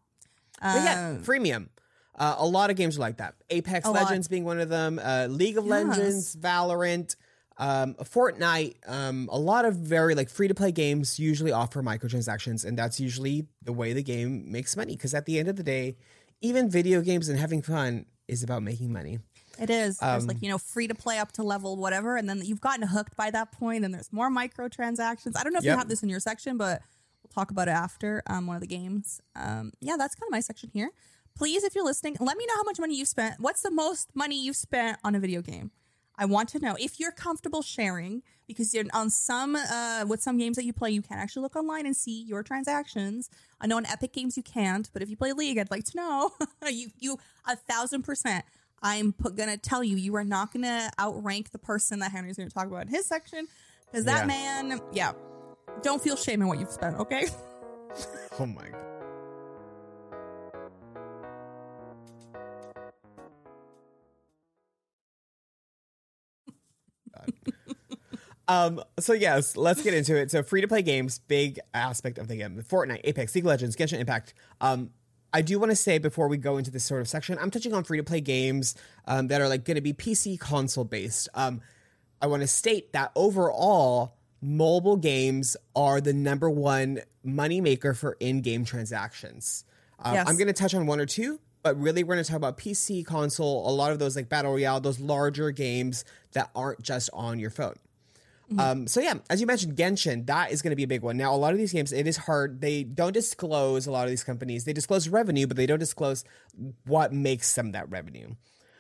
but 0.60 0.82
yeah, 0.84 1.16
Uh, 1.20 1.22
freemium. 1.22 1.68
Uh, 2.16 2.34
a 2.38 2.46
lot 2.46 2.68
of 2.70 2.76
games 2.76 2.96
are 2.96 3.00
like 3.00 3.18
that. 3.18 3.34
Apex 3.48 3.86
A 3.86 3.92
lot. 3.92 4.02
Legends 4.02 4.26
being 4.26 4.44
one 4.44 4.58
of 4.58 4.68
them. 4.68 4.98
Uh, 4.98 5.28
League 5.30 5.56
of 5.56 5.64
Yes. 5.66 5.86
Legends, 5.86 6.34
Valorant, 6.36 7.14
um, 7.58 7.94
Fortnite. 7.94 8.76
Um, 8.86 9.28
a 9.30 9.38
lot 9.38 9.64
of 9.64 9.76
very 9.76 10.14
like 10.14 10.30
free 10.30 10.48
to 10.48 10.54
play 10.54 10.72
games 10.72 11.18
usually 11.18 11.52
offer 11.52 11.82
microtransactions, 11.82 12.64
and 12.64 12.78
that's 12.78 12.98
usually 12.98 13.46
the 13.62 13.72
way 13.72 13.92
the 13.92 14.02
game 14.02 14.50
makes 14.50 14.76
money. 14.76 14.96
Because 14.96 15.14
at 15.14 15.26
the 15.26 15.38
end 15.38 15.48
of 15.48 15.56
the 15.56 15.62
day, 15.62 15.96
even 16.40 16.70
video 16.70 17.00
games 17.02 17.28
and 17.28 17.38
having 17.38 17.62
fun 17.62 18.06
is 18.28 18.42
about 18.42 18.62
making 18.62 18.92
money. 18.92 19.18
It 19.60 19.70
is. 19.70 19.98
There's 19.98 20.22
Um, 20.22 20.28
like, 20.28 20.40
you 20.40 20.48
know, 20.48 20.58
free 20.58 20.86
to 20.86 20.94
play 20.94 21.18
up 21.18 21.32
to 21.32 21.42
level 21.42 21.76
whatever. 21.76 22.16
And 22.16 22.28
then 22.28 22.40
you've 22.44 22.60
gotten 22.60 22.86
hooked 22.86 23.16
by 23.16 23.30
that 23.32 23.50
point 23.50 23.84
and 23.84 23.92
there's 23.92 24.12
more 24.12 24.30
microtransactions. 24.30 25.32
I 25.36 25.42
don't 25.42 25.52
know 25.52 25.58
if 25.58 25.64
you 25.64 25.72
have 25.72 25.88
this 25.88 26.02
in 26.04 26.08
your 26.08 26.20
section, 26.20 26.56
but 26.56 26.80
we'll 27.22 27.30
talk 27.34 27.50
about 27.50 27.66
it 27.66 27.72
after 27.72 28.22
um, 28.28 28.46
one 28.46 28.54
of 28.54 28.60
the 28.60 28.68
games. 28.68 29.20
Um, 29.34 29.72
yeah, 29.80 29.96
that's 29.98 30.14
kind 30.14 30.28
of 30.28 30.32
my 30.32 30.38
section 30.40 30.70
here. 30.72 30.90
Please, 31.36 31.64
if 31.64 31.74
you're 31.74 31.84
listening, 31.84 32.16
let 32.20 32.36
me 32.36 32.46
know 32.46 32.54
how 32.54 32.62
much 32.62 32.78
money 32.78 32.96
you've 32.96 33.08
spent. 33.08 33.40
What's 33.40 33.62
the 33.62 33.70
most 33.72 34.10
money 34.14 34.40
you've 34.40 34.56
spent 34.56 34.98
on 35.02 35.16
a 35.16 35.18
video 35.20 35.42
game? 35.42 35.72
I 36.20 36.24
want 36.24 36.48
to 36.50 36.58
know 36.58 36.76
if 36.80 36.98
you're 36.98 37.12
comfortable 37.12 37.62
sharing 37.62 38.22
because 38.48 38.74
you're 38.74 38.84
on 38.92 39.08
some 39.08 39.54
uh, 39.54 40.04
with 40.08 40.20
some 40.20 40.36
games 40.36 40.56
that 40.56 40.64
you 40.64 40.72
play, 40.72 40.90
you 40.90 41.00
can 41.00 41.16
actually 41.18 41.42
look 41.42 41.54
online 41.54 41.86
and 41.86 41.96
see 41.96 42.22
your 42.24 42.42
transactions. 42.42 43.30
I 43.60 43.66
know 43.68 43.76
on 43.76 43.86
Epic 43.86 44.12
Games 44.12 44.36
you 44.36 44.42
can't, 44.42 44.90
but 44.92 45.00
if 45.00 45.08
you 45.08 45.16
play 45.16 45.32
League, 45.32 45.58
I'd 45.58 45.70
like 45.70 45.84
to 45.84 45.96
know. 45.96 46.32
you 46.68 46.88
you 46.98 47.18
a 47.46 47.54
thousand 47.56 48.02
percent. 48.02 48.44
I'm 48.82 49.12
put, 49.12 49.36
gonna 49.36 49.56
tell 49.56 49.82
you, 49.84 49.96
you 49.96 50.14
are 50.16 50.24
not 50.24 50.52
gonna 50.52 50.90
outrank 51.00 51.50
the 51.52 51.58
person 51.58 52.00
that 52.00 52.10
Henry's 52.10 52.36
gonna 52.36 52.50
talk 52.50 52.66
about 52.66 52.82
in 52.82 52.88
his 52.88 53.06
section 53.06 53.46
because 53.86 54.04
that 54.06 54.20
Yeah. 54.20 54.26
man, 54.68 54.80
yeah, 54.92 55.12
don't 55.82 56.02
feel 56.02 56.16
shame 56.16 56.42
in 56.42 56.48
what 56.48 56.58
you've 56.58 56.72
spent. 56.72 56.96
Okay. 56.98 57.28
Oh 58.38 58.46
my 58.46 58.68
god. 58.68 58.87
Um, 68.48 68.82
so 68.98 69.12
yes, 69.12 69.56
let's 69.58 69.82
get 69.82 69.92
into 69.92 70.16
it. 70.16 70.30
So 70.30 70.42
free 70.42 70.62
to 70.62 70.68
play 70.68 70.80
games, 70.80 71.18
big 71.18 71.60
aspect 71.74 72.16
of 72.16 72.28
the 72.28 72.36
game. 72.36 72.62
Fortnite, 72.62 73.02
Apex, 73.04 73.34
League 73.34 73.44
of 73.44 73.48
Legends, 73.48 73.76
Genshin 73.76 74.00
Impact. 74.00 74.32
Um, 74.62 74.90
I 75.34 75.42
do 75.42 75.58
want 75.58 75.70
to 75.70 75.76
say 75.76 75.98
before 75.98 76.28
we 76.28 76.38
go 76.38 76.56
into 76.56 76.70
this 76.70 76.84
sort 76.84 77.02
of 77.02 77.08
section, 77.08 77.36
I'm 77.38 77.50
touching 77.50 77.74
on 77.74 77.84
free 77.84 77.98
to 77.98 78.04
play 78.04 78.22
games 78.22 78.74
um, 79.06 79.28
that 79.28 79.42
are 79.42 79.48
like 79.48 79.66
going 79.66 79.74
to 79.74 79.82
be 79.82 79.92
PC 79.92 80.40
console 80.40 80.84
based. 80.84 81.28
Um, 81.34 81.60
I 82.22 82.26
want 82.26 82.40
to 82.40 82.46
state 82.46 82.94
that 82.94 83.12
overall, 83.14 84.16
mobile 84.40 84.96
games 84.96 85.54
are 85.76 86.00
the 86.00 86.14
number 86.14 86.48
one 86.48 87.00
moneymaker 87.26 87.94
for 87.94 88.16
in-game 88.18 88.64
transactions. 88.64 89.64
Um, 89.98 90.14
Yes. 90.14 90.26
I'm 90.26 90.36
going 90.36 90.46
to 90.46 90.54
touch 90.54 90.74
on 90.74 90.86
one 90.86 91.00
or 91.00 91.06
two, 91.06 91.38
but 91.68 91.78
really 91.78 92.02
we're 92.02 92.14
going 92.14 92.24
to 92.24 92.30
talk 92.30 92.38
about 92.38 92.56
PC, 92.56 93.04
console, 93.04 93.68
a 93.68 93.72
lot 93.72 93.92
of 93.92 93.98
those 93.98 94.16
like 94.16 94.30
battle 94.30 94.52
royale, 94.52 94.80
those 94.80 94.98
larger 94.98 95.50
games 95.50 96.02
that 96.32 96.48
aren't 96.54 96.80
just 96.80 97.10
on 97.12 97.38
your 97.38 97.50
phone. 97.50 97.74
Um, 98.58 98.86
so 98.86 99.00
yeah, 99.02 99.16
as 99.28 99.42
you 99.42 99.46
mentioned, 99.46 99.76
Genshin, 99.76 100.24
that 100.28 100.50
is 100.50 100.62
going 100.62 100.70
to 100.70 100.76
be 100.76 100.84
a 100.84 100.88
big 100.88 101.02
one. 101.02 101.18
Now, 101.18 101.34
a 101.34 101.36
lot 101.36 101.52
of 101.52 101.58
these 101.58 101.74
games, 101.74 101.92
it 101.92 102.06
is 102.06 102.16
hard. 102.16 102.62
They 102.62 102.84
don't 102.84 103.12
disclose 103.12 103.86
a 103.86 103.90
lot 103.90 104.04
of 104.04 104.08
these 104.08 104.24
companies. 104.24 104.64
They 104.64 104.72
disclose 104.72 105.10
revenue, 105.10 105.46
but 105.46 105.58
they 105.58 105.66
don't 105.66 105.78
disclose 105.78 106.24
what 106.86 107.12
makes 107.12 107.54
them 107.54 107.72
that 107.72 107.90
revenue. 107.90 108.30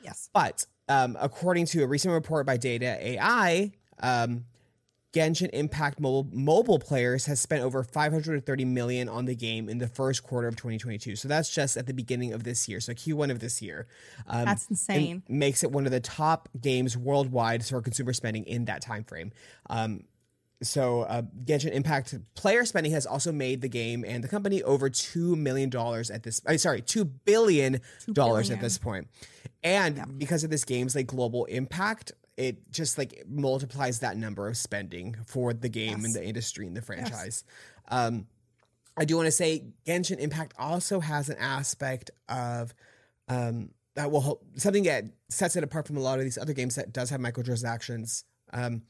yes. 0.02 0.30
But 0.32 0.64
um, 0.88 1.14
according 1.20 1.66
to 1.66 1.82
a 1.82 1.86
recent 1.86 2.14
report 2.14 2.46
by 2.46 2.56
Data 2.56 2.96
AI, 3.06 3.72
um, 4.00 4.46
Genshin 5.14 5.48
Impact 5.52 6.00
mobile, 6.00 6.28
mobile 6.32 6.78
players 6.78 7.26
has 7.26 7.40
spent 7.40 7.62
over 7.62 7.82
530 7.82 8.64
million 8.66 9.08
on 9.08 9.24
the 9.24 9.34
game 9.34 9.68
in 9.68 9.78
the 9.78 9.88
first 9.88 10.22
quarter 10.22 10.48
of 10.48 10.56
2022. 10.56 11.16
So 11.16 11.28
that's 11.28 11.52
just 11.52 11.76
at 11.76 11.86
the 11.86 11.94
beginning 11.94 12.34
of 12.34 12.44
this 12.44 12.68
year. 12.68 12.80
So 12.80 12.92
Q1 12.92 13.30
of 13.30 13.40
this 13.40 13.62
year. 13.62 13.86
Um, 14.26 14.44
That's 14.44 14.68
insane. 14.68 15.22
makes 15.28 15.62
it 15.62 15.72
one 15.72 15.86
of 15.86 15.92
the 15.92 16.00
top 16.00 16.48
games 16.60 16.96
worldwide 16.96 17.64
for 17.64 17.80
consumer 17.80 18.12
spending 18.12 18.44
in 18.44 18.66
that 18.66 18.82
time 18.82 19.04
frame. 19.04 19.32
Um, 19.70 20.04
so 20.62 21.02
uh, 21.02 21.22
Genshin 21.44 21.70
Impact 21.72 22.14
player 22.34 22.64
spending 22.64 22.92
has 22.92 23.06
also 23.06 23.32
made 23.32 23.62
the 23.62 23.68
game 23.68 24.04
and 24.06 24.22
the 24.22 24.28
company 24.28 24.62
over 24.62 24.90
two 24.90 25.36
million 25.36 25.70
dollars 25.70 26.10
at 26.10 26.24
this. 26.24 26.42
Sorry, 26.56 26.82
two 26.82 27.04
billion 27.04 27.80
dollars 28.12 28.50
at 28.50 28.60
this 28.60 28.76
point. 28.76 29.08
And 29.62 30.18
because 30.18 30.44
of 30.44 30.50
this 30.50 30.64
game's 30.64 30.94
like 30.96 31.06
global 31.06 31.44
impact, 31.46 32.12
it 32.38 32.70
just 32.70 32.96
like 32.96 33.24
multiplies 33.28 33.98
that 33.98 34.16
number 34.16 34.46
of 34.48 34.56
spending 34.56 35.16
for 35.26 35.52
the 35.52 35.68
game 35.68 35.98
Yes. 35.98 36.04
and 36.06 36.14
the 36.14 36.24
industry 36.24 36.66
and 36.66 36.76
the 36.76 36.80
franchise. 36.82 37.42
Um, 37.88 38.26
I 38.96 39.04
do 39.04 39.16
want 39.16 39.26
to 39.26 39.32
say 39.32 39.64
Genshin 39.86 40.18
Impact 40.18 40.54
also 40.58 41.00
has 41.00 41.28
an 41.28 41.36
aspect 41.38 42.10
of 42.28 42.72
um, 43.28 43.70
that 43.96 44.10
will 44.10 44.20
help 44.20 44.44
something 44.56 44.84
that 44.84 45.04
sets 45.28 45.56
it 45.56 45.64
apart 45.64 45.86
from 45.86 45.96
a 45.96 46.00
lot 46.00 46.18
of 46.18 46.24
these 46.24 46.38
other 46.38 46.52
games 46.52 46.76
that 46.76 46.92
does 46.92 47.10
have 47.10 47.20
microtransactions. 47.20 48.24
Um, 48.52 48.82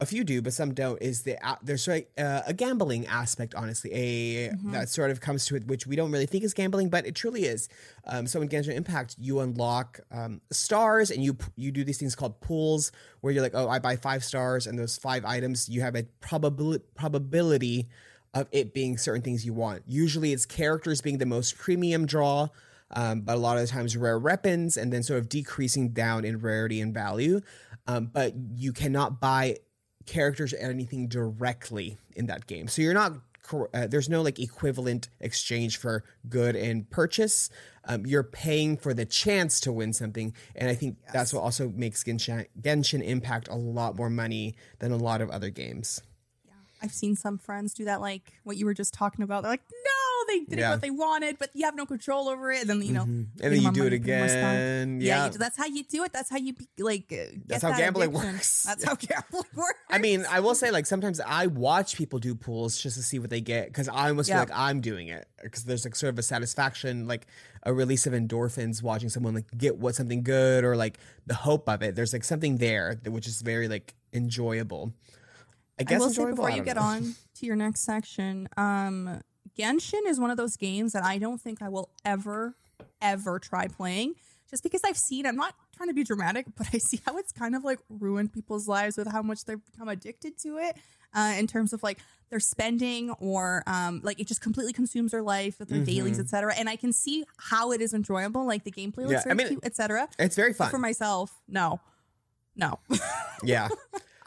a 0.00 0.06
few 0.06 0.22
do, 0.22 0.40
but 0.40 0.52
some 0.52 0.74
don't. 0.74 1.00
Is 1.02 1.22
the 1.22 1.44
uh, 1.46 1.56
there's 1.62 1.82
of, 1.82 2.08
uh, 2.16 2.42
a 2.46 2.54
gambling 2.54 3.06
aspect, 3.06 3.54
honestly, 3.54 3.90
a 3.92 4.48
that 4.66 4.88
sort 4.88 5.10
of 5.10 5.20
comes 5.20 5.44
to 5.46 5.56
it, 5.56 5.66
which 5.66 5.86
we 5.86 5.96
don't 5.96 6.12
really 6.12 6.26
think 6.26 6.44
is 6.44 6.54
gambling, 6.54 6.88
but 6.88 7.06
it 7.06 7.14
truly 7.14 7.44
is. 7.44 7.68
Um, 8.06 8.26
so 8.26 8.40
in 8.40 8.48
Genshin 8.48 8.74
Impact, 8.74 9.16
you 9.18 9.40
unlock 9.40 10.00
um, 10.12 10.40
stars, 10.50 11.10
and 11.10 11.22
you 11.24 11.36
you 11.56 11.72
do 11.72 11.82
these 11.82 11.98
things 11.98 12.14
called 12.14 12.40
pools, 12.40 12.92
where 13.20 13.32
you're 13.32 13.42
like, 13.42 13.54
oh, 13.54 13.68
I 13.68 13.80
buy 13.80 13.96
five 13.96 14.22
stars, 14.22 14.66
and 14.66 14.78
those 14.78 14.96
five 14.96 15.24
items, 15.24 15.68
you 15.68 15.80
have 15.80 15.96
a 15.96 16.04
probability 16.20 16.84
probability 16.94 17.88
of 18.34 18.46
it 18.52 18.74
being 18.74 18.98
certain 18.98 19.22
things 19.22 19.44
you 19.44 19.52
want. 19.52 19.82
Usually, 19.86 20.32
it's 20.32 20.46
characters 20.46 21.00
being 21.00 21.18
the 21.18 21.26
most 21.26 21.58
premium 21.58 22.06
draw. 22.06 22.48
Um, 22.90 23.20
but 23.20 23.36
a 23.36 23.38
lot 23.38 23.58
of 23.58 23.64
the 23.64 23.68
times 23.68 23.98
rare 23.98 24.18
weapons 24.18 24.78
and 24.78 24.90
then 24.90 25.02
sort 25.02 25.18
of 25.18 25.28
decreasing 25.28 25.90
down 25.90 26.24
in 26.24 26.38
rarity 26.38 26.80
and 26.80 26.94
value. 26.94 27.42
Um, 27.86 28.06
but 28.06 28.32
you 28.54 28.72
cannot 28.72 29.20
buy 29.20 29.56
characters 30.08 30.52
or 30.52 30.58
anything 30.58 31.06
directly 31.06 31.98
in 32.16 32.26
that 32.26 32.46
game. 32.46 32.66
So 32.66 32.82
you're 32.82 32.94
not 32.94 33.12
uh, 33.72 33.86
there's 33.86 34.08
no 34.08 34.22
like 34.22 34.38
equivalent 34.38 35.08
exchange 35.20 35.78
for 35.78 36.04
good 36.28 36.54
and 36.56 36.88
purchase. 36.90 37.50
Um, 37.84 38.04
you're 38.04 38.22
paying 38.24 38.76
for 38.76 38.92
the 38.92 39.06
chance 39.06 39.60
to 39.60 39.72
win 39.72 39.92
something, 39.94 40.34
and 40.54 40.68
I 40.68 40.74
think 40.74 40.98
that's 41.12 41.32
what 41.32 41.40
also 41.40 41.70
makes 41.70 42.04
Genshin, 42.04 42.46
Genshin 42.60 43.02
Impact 43.02 43.48
a 43.48 43.54
lot 43.54 43.96
more 43.96 44.10
money 44.10 44.54
than 44.80 44.92
a 44.92 44.96
lot 44.96 45.22
of 45.22 45.30
other 45.30 45.48
games. 45.48 46.02
Yeah, 46.46 46.52
I've 46.82 46.92
seen 46.92 47.16
some 47.16 47.38
friends 47.38 47.72
do 47.72 47.86
that, 47.86 48.02
like 48.02 48.34
what 48.44 48.58
you 48.58 48.66
were 48.66 48.74
just 48.74 48.92
talking 48.92 49.22
about. 49.22 49.42
They're 49.42 49.52
like, 49.52 49.62
no, 49.70 49.87
they 50.28 50.40
did 50.44 50.58
Yeah. 50.60 50.70
what 50.70 50.80
they 50.80 50.90
wanted, 50.90 51.38
but 51.38 51.50
you 51.54 51.64
have 51.64 51.74
no 51.74 51.86
control 51.86 52.28
over 52.28 52.52
it. 52.52 52.60
And 52.60 52.70
then, 52.70 52.82
you 52.82 52.92
know, 52.92 53.02
And 53.02 53.28
then 53.40 53.60
you 53.60 53.72
do 53.72 53.82
it 53.86 53.90
money, 53.90 53.98
pay 54.00 54.18
more 54.18 54.28
stuff. 54.28 54.38
again. 54.38 55.00
Yeah, 55.00 55.06
Yeah. 55.06 55.24
you 55.26 55.32
do- 55.32 55.38
that's 55.38 55.56
how 55.56 55.66
you 55.66 55.82
do 55.84 56.04
it. 56.04 56.12
That's 56.12 56.30
how 56.30 56.36
you 56.36 56.52
be, 56.52 56.68
like. 56.78 57.12
Uh, 57.12 57.36
That's 57.46 57.62
how 57.62 57.70
that 57.70 57.78
gambling 57.78 58.10
addiction. 58.10 58.32
works. 58.34 58.62
That's 58.68 58.84
how 58.84 58.94
gambling 58.94 59.44
works. 59.56 59.78
I 59.90 59.98
mean, 59.98 60.24
I 60.30 60.40
will 60.40 60.54
say, 60.54 60.70
like, 60.70 60.86
sometimes 60.86 61.18
I 61.20 61.46
watch 61.48 61.96
people 61.96 62.18
do 62.18 62.34
pools 62.34 62.78
just 62.78 62.96
to 62.96 63.02
see 63.02 63.18
what 63.18 63.30
they 63.30 63.40
get 63.40 63.66
because 63.68 63.88
I 63.88 64.08
almost 64.10 64.28
feel 64.30 64.38
like 64.38 64.50
I'm 64.52 64.80
doing 64.80 65.08
it 65.08 65.26
because 65.42 65.64
there's 65.64 65.84
like 65.84 65.96
sort 65.96 66.12
of 66.12 66.18
a 66.18 66.22
satisfaction, 66.22 67.06
like 67.08 67.26
a 67.64 67.72
release 67.72 68.06
of 68.06 68.12
endorphins 68.12 68.82
watching 68.82 69.08
someone 69.08 69.34
like 69.34 69.46
get 69.56 69.78
what 69.78 69.94
something 69.94 70.22
good 70.22 70.62
or 70.64 70.76
like 70.76 70.98
the 71.26 71.34
hope 71.34 71.68
of 71.68 71.82
it. 71.82 71.94
There's 71.96 72.12
like 72.12 72.24
something 72.24 72.58
there 72.58 72.94
that, 73.02 73.10
which 73.10 73.26
is 73.26 73.40
very 73.42 73.66
like 73.68 73.94
enjoyable. 74.12 74.92
I 75.80 75.82
I 75.82 75.84
guess 75.84 76.00
will 76.00 76.10
say 76.10 76.24
before 76.26 76.46
I 76.48 76.50
you 76.50 76.56
don't 76.56 76.64
get 76.64 76.78
on 76.78 77.14
to 77.36 77.46
your 77.46 77.54
next 77.56 77.80
section, 77.82 78.48
um, 78.56 79.20
Genshin 79.58 80.06
is 80.06 80.20
one 80.20 80.30
of 80.30 80.36
those 80.36 80.56
games 80.56 80.92
that 80.92 81.04
I 81.04 81.18
don't 81.18 81.40
think 81.40 81.60
I 81.62 81.68
will 81.68 81.90
ever, 82.04 82.54
ever 83.02 83.38
try 83.38 83.66
playing. 83.66 84.14
Just 84.50 84.62
because 84.62 84.82
I've 84.84 84.96
seen, 84.96 85.26
I'm 85.26 85.36
not 85.36 85.54
trying 85.76 85.88
to 85.88 85.94
be 85.94 86.04
dramatic, 86.04 86.46
but 86.56 86.68
I 86.72 86.78
see 86.78 87.00
how 87.04 87.18
it's 87.18 87.32
kind 87.32 87.54
of 87.54 87.64
like 87.64 87.78
ruined 87.90 88.32
people's 88.32 88.66
lives 88.68 88.96
with 88.96 89.10
how 89.10 89.22
much 89.22 89.44
they've 89.44 89.62
become 89.72 89.88
addicted 89.88 90.38
to 90.42 90.58
it. 90.58 90.76
Uh, 91.14 91.34
in 91.38 91.46
terms 91.46 91.72
of 91.72 91.82
like 91.82 91.98
their 92.28 92.38
spending 92.38 93.10
or 93.12 93.62
um, 93.66 94.02
like 94.04 94.20
it 94.20 94.28
just 94.28 94.42
completely 94.42 94.74
consumes 94.74 95.12
their 95.12 95.22
life 95.22 95.58
with 95.58 95.70
their 95.70 95.82
dailies, 95.82 96.20
etc. 96.20 96.52
And 96.54 96.68
I 96.68 96.76
can 96.76 96.92
see 96.92 97.24
how 97.38 97.72
it 97.72 97.80
is 97.80 97.94
enjoyable. 97.94 98.44
Like 98.46 98.62
the 98.64 98.70
gameplay 98.70 98.98
looks 99.08 99.12
Yeah, 99.12 99.20
I 99.20 99.22
very 99.22 99.36
mean, 99.36 99.48
cute, 99.48 99.64
etc. 99.64 100.06
It's 100.18 100.36
very 100.36 100.50
But 100.50 100.58
fun. 100.64 100.70
for 100.70 100.78
myself, 100.78 101.34
no, 101.48 101.80
no. 102.54 102.78
yeah. 103.42 103.68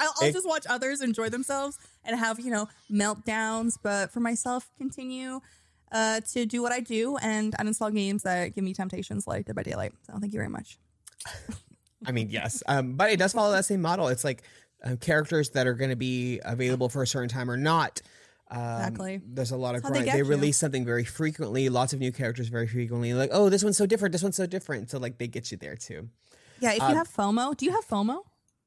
I'll, 0.02 0.14
I'll 0.22 0.28
It- 0.28 0.34
just 0.34 0.48
watch 0.48 0.66
others 0.70 1.02
enjoy 1.02 1.30
themselves 1.30 1.78
and 2.04 2.18
have 2.20 2.40
you 2.40 2.52
know 2.52 2.68
meltdowns. 2.92 3.78
But 3.82 4.12
for 4.12 4.20
myself, 4.20 4.70
continue 4.78 5.40
uh, 5.92 6.22
to 6.34 6.46
do 6.46 6.62
what 6.62 6.72
I 6.72 6.80
do 6.80 7.18
and 7.18 7.54
uninstall 7.58 7.94
games 7.94 8.24
that 8.24 8.56
give 8.56 8.64
me 8.64 8.74
temptations 8.74 9.28
like 9.28 9.46
Dead 9.46 9.56
by 9.56 9.64
Daylight. 9.64 9.94
So 10.08 10.14
thank 10.20 10.34
you 10.34 10.40
very 10.40 10.50
much. 10.50 10.78
I 12.06 12.12
mean, 12.12 12.30
yes, 12.30 12.64
um, 12.68 12.94
but 12.94 13.12
it 13.12 13.18
does 13.18 13.34
follow 13.34 13.52
that 13.52 13.66
same 13.66 13.82
model. 13.82 14.08
It's 14.08 14.24
like 14.24 14.44
um, 14.84 14.98
characters 14.98 15.52
that 15.52 15.68
are 15.68 15.76
going 15.76 15.92
to 15.92 15.96
be 15.96 16.40
available 16.44 16.90
for 16.90 17.04
a 17.04 17.08
certain 17.08 17.30
time 17.30 17.50
or 17.52 17.58
not. 17.58 18.02
Um, 18.50 18.60
Exactly. 18.60 19.22
There's 19.26 19.52
a 19.52 19.58
lot 19.58 19.76
of 19.76 19.84
they 19.84 19.90
grind. 19.90 20.08
They, 20.08 20.24
release 20.24 20.58
something 20.58 20.84
very 20.84 21.06
frequently. 21.06 21.70
Lots 21.70 21.94
of 21.94 22.00
new 22.00 22.12
characters 22.12 22.48
very 22.48 22.68
frequently. 22.68 23.14
Like, 23.14 23.30
oh, 23.32 23.50
this 23.50 23.64
one's 23.64 23.78
so 23.78 23.86
different. 23.86 24.12
This 24.14 24.24
one's 24.24 24.36
so 24.36 24.46
different. 24.48 24.90
So 24.90 24.98
like 24.98 25.20
they 25.20 25.28
get 25.28 25.52
you 25.52 25.58
there 25.58 25.76
too. 25.76 26.10
Yeah, 26.60 26.72
if 26.72 26.80
you 26.80 26.86
Um, 26.86 26.96
have 26.96 27.08
FOMO, 27.08 27.56
do 27.56 27.66
you 27.66 27.72
have 27.72 27.88
FOMO? 27.88 28.24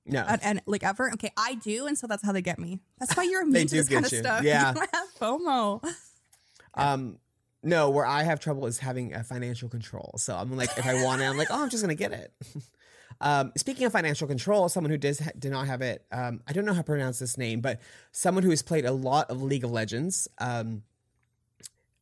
No. 0.06 0.20
and, 0.28 0.42
and 0.44 0.62
like 0.66 0.84
ever. 0.84 1.10
Okay, 1.14 1.30
I 1.36 1.54
do, 1.54 1.86
and 1.86 1.96
so 1.96 2.06
that's 2.06 2.22
how 2.24 2.32
they 2.32 2.42
get 2.42 2.58
me. 2.58 2.80
That's 2.98 3.16
why 3.16 3.22
you're 3.24 3.40
immune 3.42 3.52
They 3.54 3.64
to 3.64 3.68
do 3.68 3.76
this 3.78 3.88
kind 3.88 4.02
get 4.04 4.12
of 4.12 4.12
you. 4.12 4.18
stuff. 4.22 4.42
Yeah. 4.44 4.74
you 4.74 4.80
have 4.92 5.08
FOMO. 5.18 5.94
Um, 6.74 7.18
no, 7.62 7.88
where 7.90 8.04
I 8.04 8.22
have 8.24 8.40
trouble 8.40 8.66
is 8.66 8.78
having 8.78 9.14
a 9.14 9.24
financial 9.24 9.68
control. 9.68 10.14
So 10.18 10.36
I'm 10.36 10.54
like, 10.56 10.70
if 10.76 10.84
I 10.86 11.02
want 11.02 11.22
it, 11.22 11.24
I'm 11.24 11.38
like, 11.38 11.48
oh, 11.50 11.62
I'm 11.62 11.70
just 11.70 11.82
gonna 11.82 11.94
get 11.94 12.12
it. 12.12 12.32
um, 13.22 13.52
speaking 13.56 13.86
of 13.86 13.92
financial 13.92 14.26
control, 14.28 14.68
someone 14.68 14.90
who 14.90 14.98
does 14.98 15.18
did 15.38 15.50
not 15.52 15.66
have 15.66 15.80
it, 15.80 16.04
um, 16.12 16.40
I 16.46 16.52
don't 16.52 16.64
know 16.66 16.72
how 16.74 16.80
to 16.80 16.84
pronounce 16.84 17.18
this 17.18 17.38
name, 17.38 17.60
but 17.62 17.80
someone 18.12 18.42
who 18.44 18.50
has 18.50 18.60
played 18.62 18.84
a 18.84 18.92
lot 18.92 19.30
of 19.30 19.42
League 19.42 19.64
of 19.64 19.70
Legends. 19.70 20.28
Um, 20.38 20.82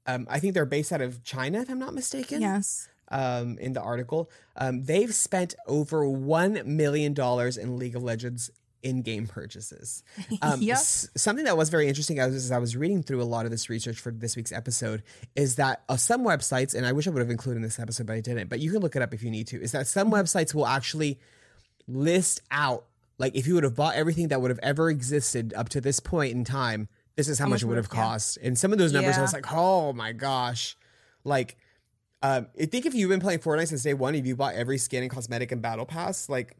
um, 0.04 0.26
I 0.28 0.40
think 0.40 0.54
they're 0.54 0.66
based 0.66 0.90
out 0.90 1.00
of 1.00 1.22
China, 1.22 1.60
if 1.60 1.70
I'm 1.70 1.78
not 1.78 1.94
mistaken. 1.94 2.40
Yes. 2.40 2.88
Um, 3.14 3.58
in 3.58 3.74
the 3.74 3.82
article, 3.82 4.30
um, 4.56 4.84
they've 4.84 5.14
spent 5.14 5.54
over 5.66 6.08
one 6.08 6.62
million 6.64 7.12
dollars 7.12 7.58
in 7.58 7.76
League 7.76 7.94
of 7.94 8.02
Legends 8.02 8.50
in-game 8.82 9.26
purchases. 9.28 10.02
Um, 10.42 10.60
Yep. 10.62 10.76
s- 10.76 11.08
something 11.16 11.44
that 11.44 11.56
was 11.56 11.68
very 11.68 11.86
interesting 11.88 12.18
as, 12.18 12.34
as 12.34 12.50
I 12.50 12.58
was 12.58 12.74
reading 12.76 13.02
through 13.02 13.22
a 13.22 13.24
lot 13.34 13.44
of 13.44 13.50
this 13.52 13.68
research 13.68 14.00
for 14.00 14.10
this 14.10 14.34
week's 14.34 14.50
episode 14.50 15.02
is 15.36 15.54
that 15.56 15.82
uh, 15.88 15.96
some 15.96 16.24
websites, 16.24 16.74
and 16.74 16.84
I 16.86 16.92
wish 16.92 17.06
I 17.06 17.10
would 17.10 17.20
have 17.20 17.30
included 17.30 17.58
in 17.58 17.62
this 17.62 17.78
episode, 17.78 18.06
but 18.06 18.14
I 18.14 18.20
didn't. 18.20 18.48
But 18.48 18.58
you 18.60 18.72
can 18.72 18.80
look 18.80 18.96
it 18.96 19.02
up 19.02 19.12
if 19.14 19.22
you 19.22 19.30
need 19.30 19.46
to. 19.48 19.60
Is 19.62 19.70
that 19.72 19.86
some 19.86 20.10
Mm-hmm. 20.10 20.14
websites 20.22 20.54
will 20.54 20.66
actually 20.66 21.20
list 21.86 22.40
out 22.50 22.86
like 23.18 23.36
if 23.36 23.46
you 23.46 23.54
would 23.54 23.64
have 23.64 23.76
bought 23.76 23.94
everything 23.94 24.28
that 24.28 24.40
would 24.40 24.50
have 24.50 24.58
ever 24.62 24.90
existed 24.90 25.52
up 25.54 25.68
to 25.68 25.80
this 25.80 26.00
point 26.00 26.32
in 26.32 26.44
time, 26.44 26.88
this 27.14 27.28
is 27.28 27.38
how, 27.38 27.46
much, 27.46 27.62
it 27.62 27.66
would 27.66 27.76
have 27.76 27.88
yeah. 27.92 28.02
cost. 28.02 28.38
And 28.42 28.58
some 28.58 28.72
of 28.72 28.78
those 28.78 28.92
numbers, 28.92 29.16
I 29.18 29.22
was 29.22 29.32
like, 29.32 29.52
oh 29.52 29.92
my 29.92 30.12
gosh, 30.12 30.76
like. 31.24 31.56
Um, 32.22 32.46
I 32.60 32.66
think 32.66 32.86
if 32.86 32.94
you've 32.94 33.08
been 33.10 33.20
playing 33.20 33.40
Fortnite 33.40 33.68
since 33.68 33.82
day 33.82 33.94
one, 33.94 34.14
if 34.14 34.24
you 34.26 34.36
bought 34.36 34.54
every 34.54 34.78
skin 34.78 35.02
and 35.02 35.10
cosmetic 35.10 35.50
and 35.52 35.60
battle 35.60 35.84
pass, 35.86 36.28
like 36.28 36.56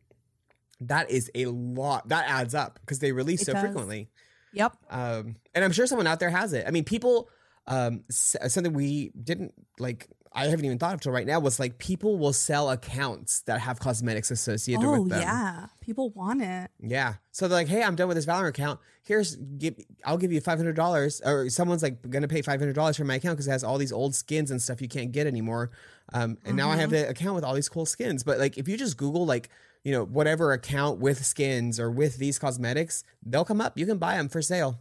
that 0.80 1.10
is 1.10 1.30
a 1.34 1.46
lot. 1.46 2.08
That 2.08 2.24
adds 2.28 2.54
up 2.54 2.78
because 2.80 2.98
they 2.98 3.12
release 3.12 3.42
It 3.42 3.46
so 3.46 3.52
does. 3.52 3.62
frequently. 3.62 4.08
Yep. 4.54 4.76
Um, 4.90 5.36
and 5.54 5.64
I'm 5.64 5.72
sure 5.72 5.86
someone 5.86 6.06
out 6.06 6.18
there 6.20 6.30
has 6.30 6.52
it. 6.52 6.64
I 6.66 6.70
mean, 6.70 6.84
people. 6.84 7.28
Um, 7.68 8.02
something 8.10 8.72
we 8.72 9.12
didn't 9.22 9.54
like. 9.78 10.08
I 10.34 10.46
haven't 10.46 10.64
even 10.64 10.78
thought 10.78 10.94
of 10.94 11.00
till 11.00 11.12
right 11.12 11.26
now 11.26 11.40
was 11.40 11.60
like 11.60 11.78
people 11.78 12.18
will 12.18 12.32
sell 12.32 12.70
accounts 12.70 13.42
that 13.42 13.60
have 13.60 13.78
cosmetics 13.80 14.30
associated 14.30 14.84
Oh 14.84 15.02
with 15.02 15.10
them. 15.10 15.20
yeah, 15.20 15.66
people 15.80 16.10
want 16.10 16.42
it. 16.42 16.70
Yeah. 16.80 17.14
So 17.32 17.48
they're 17.48 17.58
like, 17.58 17.68
hey, 17.68 17.82
I'm 17.82 17.96
done 17.96 18.08
with 18.08 18.16
this 18.16 18.26
Valorant 18.26 18.48
account. 18.48 18.80
Here's 19.02 19.36
give 19.36 19.74
I'll 20.04 20.16
give 20.16 20.32
you 20.32 20.40
five 20.40 20.58
hundred 20.58 20.76
dollars. 20.76 21.20
Or 21.24 21.50
someone's 21.50 21.82
like 21.82 22.08
gonna 22.08 22.28
pay 22.28 22.42
five 22.42 22.60
hundred 22.60 22.74
dollars 22.74 22.96
for 22.96 23.04
my 23.04 23.16
account 23.16 23.36
because 23.36 23.46
it 23.48 23.50
has 23.50 23.64
all 23.64 23.78
these 23.78 23.92
old 23.92 24.14
skins 24.14 24.50
and 24.50 24.62
stuff 24.62 24.80
you 24.80 24.88
can't 24.88 25.12
get 25.12 25.26
anymore. 25.26 25.70
Um, 26.12 26.38
and 26.44 26.56
now 26.56 26.70
I 26.70 26.76
have 26.76 26.90
the 26.90 27.08
account 27.08 27.34
with 27.34 27.44
all 27.44 27.54
these 27.54 27.68
cool 27.68 27.86
skins. 27.86 28.22
But 28.22 28.38
like 28.38 28.56
if 28.58 28.68
you 28.68 28.76
just 28.76 28.96
Google 28.96 29.26
like, 29.26 29.48
you 29.84 29.92
know, 29.92 30.04
whatever 30.04 30.52
account 30.52 30.98
with 30.98 31.24
skins 31.24 31.80
or 31.80 31.90
with 31.90 32.16
these 32.18 32.38
cosmetics, 32.38 33.02
they'll 33.24 33.44
come 33.44 33.60
up. 33.60 33.76
You 33.76 33.86
can 33.86 33.98
buy 33.98 34.16
them 34.16 34.28
for 34.28 34.40
sale. 34.40 34.78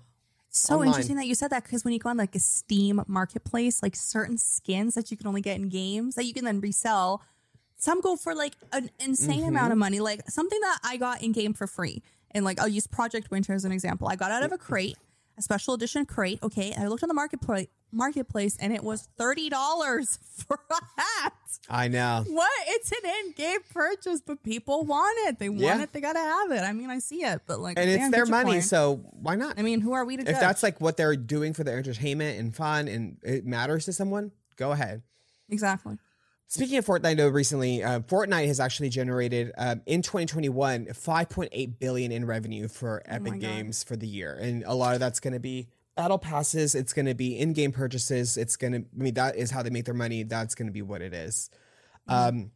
So 0.53 0.75
Online. 0.75 0.87
interesting 0.89 1.15
that 1.15 1.27
you 1.27 1.35
said 1.35 1.49
that 1.51 1.63
because 1.63 1.85
when 1.85 1.93
you 1.93 1.99
go 1.99 2.09
on 2.09 2.17
like 2.17 2.35
a 2.35 2.39
Steam 2.39 3.01
marketplace, 3.07 3.81
like 3.81 3.95
certain 3.95 4.37
skins 4.37 4.95
that 4.95 5.09
you 5.09 5.15
can 5.15 5.27
only 5.27 5.41
get 5.41 5.55
in 5.55 5.69
games 5.69 6.15
that 6.15 6.25
you 6.25 6.33
can 6.33 6.43
then 6.43 6.59
resell, 6.59 7.23
some 7.77 8.01
go 8.01 8.17
for 8.17 8.35
like 8.35 8.53
an 8.73 8.89
insane 8.99 9.45
amount 9.45 9.67
of 9.67 9.71
mm-hmm. 9.71 9.79
money. 9.79 9.99
Like 10.01 10.29
something 10.29 10.59
that 10.59 10.79
I 10.83 10.97
got 10.97 11.23
in 11.23 11.31
game 11.31 11.53
for 11.53 11.67
free. 11.67 12.03
And 12.31 12.43
like 12.43 12.59
I'll 12.59 12.67
use 12.67 12.85
Project 12.85 13.31
Winter 13.31 13.53
as 13.53 13.63
an 13.63 13.71
example. 13.71 14.09
I 14.09 14.17
got 14.17 14.29
out 14.29 14.43
of 14.43 14.51
a 14.51 14.57
crate, 14.57 14.97
a 15.37 15.41
special 15.41 15.73
edition 15.73 16.05
crate. 16.05 16.39
Okay. 16.43 16.73
I 16.77 16.87
looked 16.87 17.03
on 17.03 17.07
the 17.07 17.15
marketplace 17.15 17.67
marketplace 17.91 18.57
and 18.59 18.73
it 18.73 18.83
was 18.83 19.07
$30 19.19 20.17
for 20.47 20.59
a 20.69 21.01
hat. 21.01 21.33
I 21.69 21.87
know. 21.87 22.23
What? 22.27 22.50
It's 22.81 22.91
an 22.91 23.09
in-game 23.27 23.59
purchase, 23.73 24.21
but 24.25 24.41
people 24.43 24.85
want 24.85 25.15
it. 25.27 25.37
They 25.39 25.49
want 25.49 25.61
Yeah. 25.61 25.81
it. 25.83 25.93
They 25.93 26.01
gotta 26.01 26.19
have 26.19 26.51
it. 26.51 26.61
I 26.61 26.73
mean, 26.73 26.89
I 26.89 26.97
see 26.99 27.23
it, 27.23 27.41
but 27.45 27.59
like, 27.59 27.77
And 27.77 27.89
it's 27.89 28.09
their 28.09 28.25
money, 28.25 28.51
point. 28.53 28.63
so 28.63 28.97
why 29.11 29.35
not? 29.35 29.59
I 29.59 29.61
mean, 29.61 29.81
who 29.81 29.93
are 29.93 30.03
we 30.03 30.17
to 30.17 30.23
if 30.23 30.27
judge? 30.29 30.39
that's 30.39 30.63
like 30.63 30.81
what 30.81 30.97
they're 30.97 31.15
doing 31.15 31.53
for 31.53 31.63
their 31.63 31.77
entertainment 31.77 32.39
and 32.39 32.55
fun 32.55 32.87
and 32.87 33.17
it 33.23 33.45
matters 33.45 33.85
to 33.85 33.93
someone, 33.93 34.31
go 34.55 34.71
ahead. 34.71 35.03
exactly. 35.49 35.97
Speaking 36.47 36.77
of 36.79 36.85
Fortnite, 36.85 37.15
though, 37.15 37.29
recently, 37.29 37.81
uh, 37.81 38.01
Fortnite 38.01 38.47
has 38.47 38.59
actually 38.59 38.89
generated 38.89 39.53
um, 39.57 39.81
in 39.85 40.01
2021 40.01 40.87
5.8 40.87 41.79
billion 41.79 42.11
in 42.11 42.25
revenue 42.25 42.67
for 42.67 43.01
Oh 43.07 43.13
Epic 43.15 43.31
God. 43.33 43.39
Games 43.39 43.83
for 43.85 43.95
the 43.95 44.07
year, 44.07 44.33
and 44.33 44.63
a 44.65 44.73
lot 44.73 44.93
of 44.93 44.99
that's 44.99 45.21
going 45.21 45.31
to 45.33 45.39
be 45.39 45.69
battle 45.95 46.17
passes. 46.17 46.75
It's 46.75 46.91
going 46.91 47.05
to 47.05 47.13
be 47.13 47.37
in-game 47.39 47.71
purchases. 47.71 48.35
It's 48.35 48.57
going 48.57 48.73
to, 48.73 48.79
I 48.79 49.01
mean, 49.03 49.13
that 49.13 49.37
is 49.37 49.51
how 49.51 49.63
they 49.63 49.69
make 49.69 49.85
their 49.85 49.93
money. 49.93 50.23
That's 50.23 50.53
going 50.55 50.65
to 50.67 50.73
be 50.73 50.81
what 50.81 51.01
it 51.01 51.13
is. 51.13 51.49
Mm-hmm. 52.09 52.27
Um, 52.39 52.51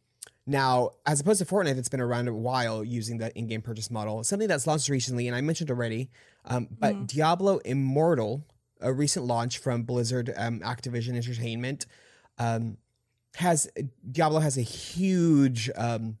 now, 0.46 0.90
as 1.06 1.20
opposed 1.20 1.40
to 1.40 1.44
Fortnite, 1.44 1.74
that's 1.74 1.88
been 1.88 2.00
around 2.00 2.28
a 2.28 2.34
while 2.34 2.84
using 2.84 3.18
the 3.18 3.36
in-game 3.36 3.62
purchase 3.62 3.90
model, 3.90 4.22
something 4.24 4.46
that's 4.48 4.66
launched 4.66 4.88
recently, 4.88 5.26
and 5.26 5.34
I 5.36 5.40
mentioned 5.40 5.70
already, 5.70 6.08
um, 6.44 6.68
but 6.78 6.94
Mm-hmm. 6.94 7.04
Diablo 7.06 7.58
Immortal, 7.58 8.44
a 8.80 8.92
recent 8.92 9.26
launch 9.26 9.58
from 9.58 9.82
Blizzard 9.82 10.32
um, 10.36 10.60
Activision 10.60 11.16
Entertainment, 11.16 11.86
um, 12.38 12.76
has 13.36 13.68
Diablo 14.10 14.40
has 14.40 14.56
a 14.56 14.62
huge 14.62 15.68
um, 15.76 16.16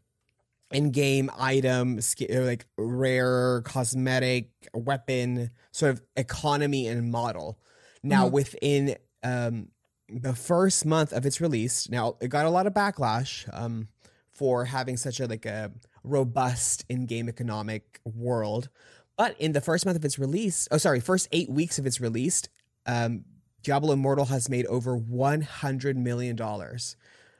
in-game 0.72 1.30
item, 1.38 1.98
uh, 1.98 2.40
like 2.40 2.66
rare 2.76 3.62
cosmetic 3.62 4.50
weapon 4.74 5.50
sort 5.70 5.92
of 5.92 6.02
economy 6.16 6.88
and 6.88 7.10
model. 7.10 7.58
Now, 8.02 8.28
Mhm. 8.28 8.32
within 8.32 8.96
um, 9.22 9.68
the 10.08 10.34
first 10.34 10.84
month 10.84 11.12
of 11.12 11.24
its 11.26 11.40
release, 11.40 11.88
now 11.88 12.16
it 12.20 12.28
got 12.28 12.46
a 12.46 12.50
lot 12.50 12.66
of 12.66 12.74
backlash 12.74 13.48
um, 13.52 13.88
for 14.36 14.64
having 14.66 14.96
such 14.96 15.20
a 15.20 15.26
like 15.26 15.46
a 15.46 15.72
robust 16.04 16.84
in-game 16.88 17.28
economic 17.28 18.00
world. 18.04 18.68
But 19.16 19.38
in 19.40 19.52
the 19.52 19.60
first 19.60 19.86
month 19.86 19.96
of 19.96 20.04
its 20.04 20.18
release, 20.18 20.68
oh 20.70 20.76
sorry, 20.78 21.00
first 21.00 21.28
eight 21.32 21.50
weeks 21.50 21.78
of 21.78 21.86
its 21.86 22.00
release, 22.00 22.42
um, 22.86 23.24
Diablo 23.62 23.92
Immortal 23.94 24.26
has 24.26 24.48
made 24.48 24.66
over 24.66 24.96
one 24.96 25.40
hundred 25.40 25.96
million 25.96 26.36
dollars. 26.36 26.96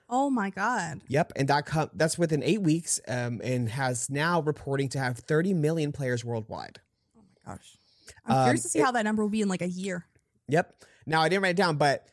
Oh 0.08 0.30
my 0.30 0.50
god. 0.50 1.00
Yep, 1.08 1.32
and 1.36 1.48
that 1.48 1.66
com- 1.66 1.90
that's 1.94 2.16
within 2.16 2.42
eight 2.42 2.62
weeks, 2.62 3.00
um, 3.08 3.40
and 3.44 3.68
has 3.68 4.08
now 4.08 4.40
reporting 4.40 4.88
to 4.90 4.98
have 5.00 5.18
30 5.18 5.52
million 5.52 5.90
players 5.92 6.24
worldwide. 6.24 6.80
Oh 7.18 7.22
my 7.44 7.52
gosh. 7.54 7.76
I'm 8.24 8.36
Um, 8.36 8.44
curious 8.44 8.62
to 8.62 8.68
see 8.68 8.78
it- 8.78 8.84
how 8.84 8.92
that 8.92 9.02
number 9.04 9.22
will 9.22 9.30
be 9.30 9.42
in 9.42 9.48
like 9.48 9.62
a 9.62 9.68
year. 9.68 10.06
Yep. 10.48 10.74
Now 11.06 11.22
I 11.22 11.28
didn't 11.28 11.42
write 11.42 11.50
it 11.50 11.56
down, 11.56 11.76
but 11.76 12.06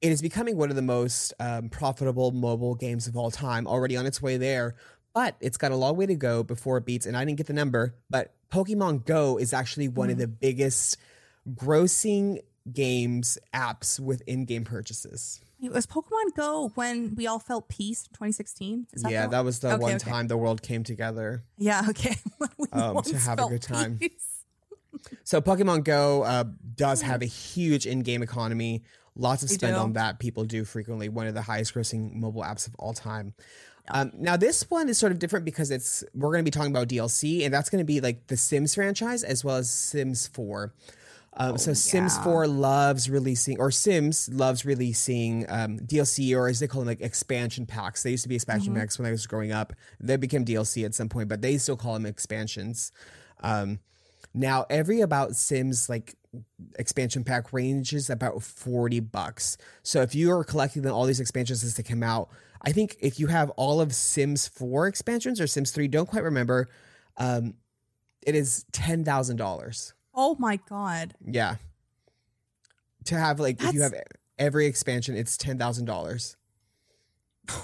it 0.00 0.12
is 0.12 0.22
becoming 0.22 0.56
one 0.56 0.70
of 0.70 0.76
the 0.76 0.82
most 0.82 1.34
um, 1.40 1.68
profitable 1.68 2.30
mobile 2.30 2.74
games 2.74 3.06
of 3.06 3.16
all 3.16 3.30
time. 3.30 3.66
Already 3.66 3.96
on 3.96 4.06
its 4.06 4.22
way 4.22 4.36
there, 4.36 4.74
but 5.14 5.36
it's 5.40 5.56
got 5.56 5.72
a 5.72 5.76
long 5.76 5.96
way 5.96 6.06
to 6.06 6.14
go 6.14 6.42
before 6.42 6.78
it 6.78 6.86
beats. 6.86 7.06
And 7.06 7.16
I 7.16 7.24
didn't 7.24 7.38
get 7.38 7.46
the 7.46 7.52
number, 7.52 7.94
but 8.08 8.34
Pokemon 8.50 9.04
Go 9.04 9.36
is 9.38 9.52
actually 9.52 9.88
one 9.88 10.10
of 10.10 10.18
the 10.18 10.28
biggest 10.28 10.96
grossing 11.54 12.40
games 12.72 13.38
apps 13.54 13.98
with 13.98 14.22
in-game 14.26 14.64
purchases. 14.64 15.40
It 15.62 15.72
was 15.72 15.86
Pokemon 15.86 16.34
Go 16.34 16.72
when 16.74 17.14
we 17.14 17.26
all 17.26 17.38
felt 17.38 17.68
peace 17.68 18.06
in 18.06 18.14
2016. 18.14 18.86
Is 18.94 19.04
yeah, 19.08 19.26
that 19.26 19.44
was 19.44 19.58
the 19.58 19.68
Okay, 19.72 19.78
one 19.78 19.94
okay. 19.96 20.10
time 20.10 20.28
the 20.28 20.36
world 20.36 20.62
came 20.62 20.84
together. 20.84 21.44
Yeah, 21.58 21.86
okay. 21.90 22.16
Um, 22.72 23.02
to 23.02 23.18
have 23.18 23.40
a 23.40 23.48
good 23.48 23.62
time. 23.62 23.98
So 25.24 25.40
Pokemon 25.40 25.82
Go 25.82 26.22
uh, 26.22 26.44
does 26.76 27.02
have 27.10 27.20
a 27.20 27.26
huge 27.26 27.84
in-game 27.84 28.22
economy. 28.22 28.84
Lots 29.20 29.42
of 29.42 29.50
spend 29.50 29.76
on 29.76 29.92
that. 29.92 30.18
People 30.18 30.44
do 30.44 30.64
frequently. 30.64 31.10
One 31.10 31.26
of 31.26 31.34
the 31.34 31.42
highest-grossing 31.42 32.14
mobile 32.14 32.42
apps 32.42 32.66
of 32.66 32.74
all 32.76 32.94
time. 32.94 33.34
Um, 33.88 34.12
now 34.14 34.36
this 34.36 34.68
one 34.70 34.88
is 34.88 34.98
sort 34.98 35.12
of 35.12 35.18
different 35.18 35.44
because 35.44 35.70
it's 35.70 36.04
we're 36.14 36.30
going 36.30 36.44
to 36.44 36.50
be 36.50 36.50
talking 36.50 36.70
about 36.70 36.88
DLC, 36.88 37.44
and 37.44 37.52
that's 37.52 37.68
going 37.68 37.80
to 37.80 37.84
be 37.84 38.00
like 38.00 38.26
the 38.28 38.36
Sims 38.36 38.74
franchise 38.74 39.22
as 39.22 39.44
well 39.44 39.56
as 39.56 39.68
Sims 39.68 40.26
Four. 40.26 40.72
Um, 41.34 41.58
so 41.58 41.72
Sims 41.74 42.16
yeah. 42.16 42.24
4 42.24 42.48
loves 42.48 43.08
releasing, 43.08 43.60
or 43.60 43.70
Sims 43.70 44.28
loves 44.28 44.64
releasing 44.64 45.46
um, 45.48 45.78
DLC, 45.78 46.36
or 46.36 46.48
as 46.48 46.58
they 46.58 46.66
call 46.66 46.80
them, 46.80 46.88
like 46.88 47.00
expansion 47.00 47.66
packs. 47.66 48.02
They 48.02 48.10
used 48.10 48.24
to 48.24 48.28
be 48.28 48.34
expansion 48.34 48.74
packs 48.74 48.98
when 48.98 49.06
I 49.06 49.12
was 49.12 49.26
growing 49.26 49.52
up. 49.52 49.72
They 50.00 50.16
became 50.16 50.44
DLC 50.44 50.84
at 50.84 50.94
some 50.94 51.08
point, 51.08 51.28
but 51.28 51.40
they 51.40 51.56
still 51.58 51.76
call 51.76 51.94
them 51.94 52.04
expansions. 52.04 52.90
Um, 53.42 53.78
now, 54.34 54.66
every 54.70 55.02
about 55.02 55.36
Sims 55.36 55.88
like 55.88 56.16
expansion 56.78 57.24
pack 57.24 57.52
ranges 57.52 58.10
about 58.10 58.42
40 58.42 59.00
bucks. 59.00 59.56
So 59.82 60.02
if 60.02 60.14
you 60.14 60.30
are 60.30 60.44
collecting 60.44 60.86
all 60.88 61.04
these 61.06 61.20
expansions 61.20 61.64
as 61.64 61.74
they 61.74 61.82
come 61.82 62.02
out, 62.02 62.28
I 62.62 62.72
think 62.72 62.96
if 63.00 63.18
you 63.18 63.26
have 63.28 63.50
all 63.50 63.80
of 63.80 63.94
Sims 63.94 64.46
4 64.48 64.86
expansions 64.86 65.40
or 65.40 65.46
Sims 65.46 65.70
3, 65.70 65.88
don't 65.88 66.06
quite 66.06 66.24
remember, 66.24 66.68
um, 67.16 67.54
it 68.22 68.34
is 68.34 68.64
$10,000. 68.72 69.92
Oh 70.14 70.36
my 70.38 70.56
god. 70.68 71.14
Yeah. 71.24 71.56
To 73.06 73.14
have 73.18 73.40
like 73.40 73.62
if 73.62 73.72
you 73.72 73.82
have 73.82 73.94
every 74.38 74.66
expansion, 74.66 75.16
it's 75.16 75.36
ten 75.36 75.58
thousand 75.58 75.86
dollars. 75.86 76.36
I'm 77.48 77.58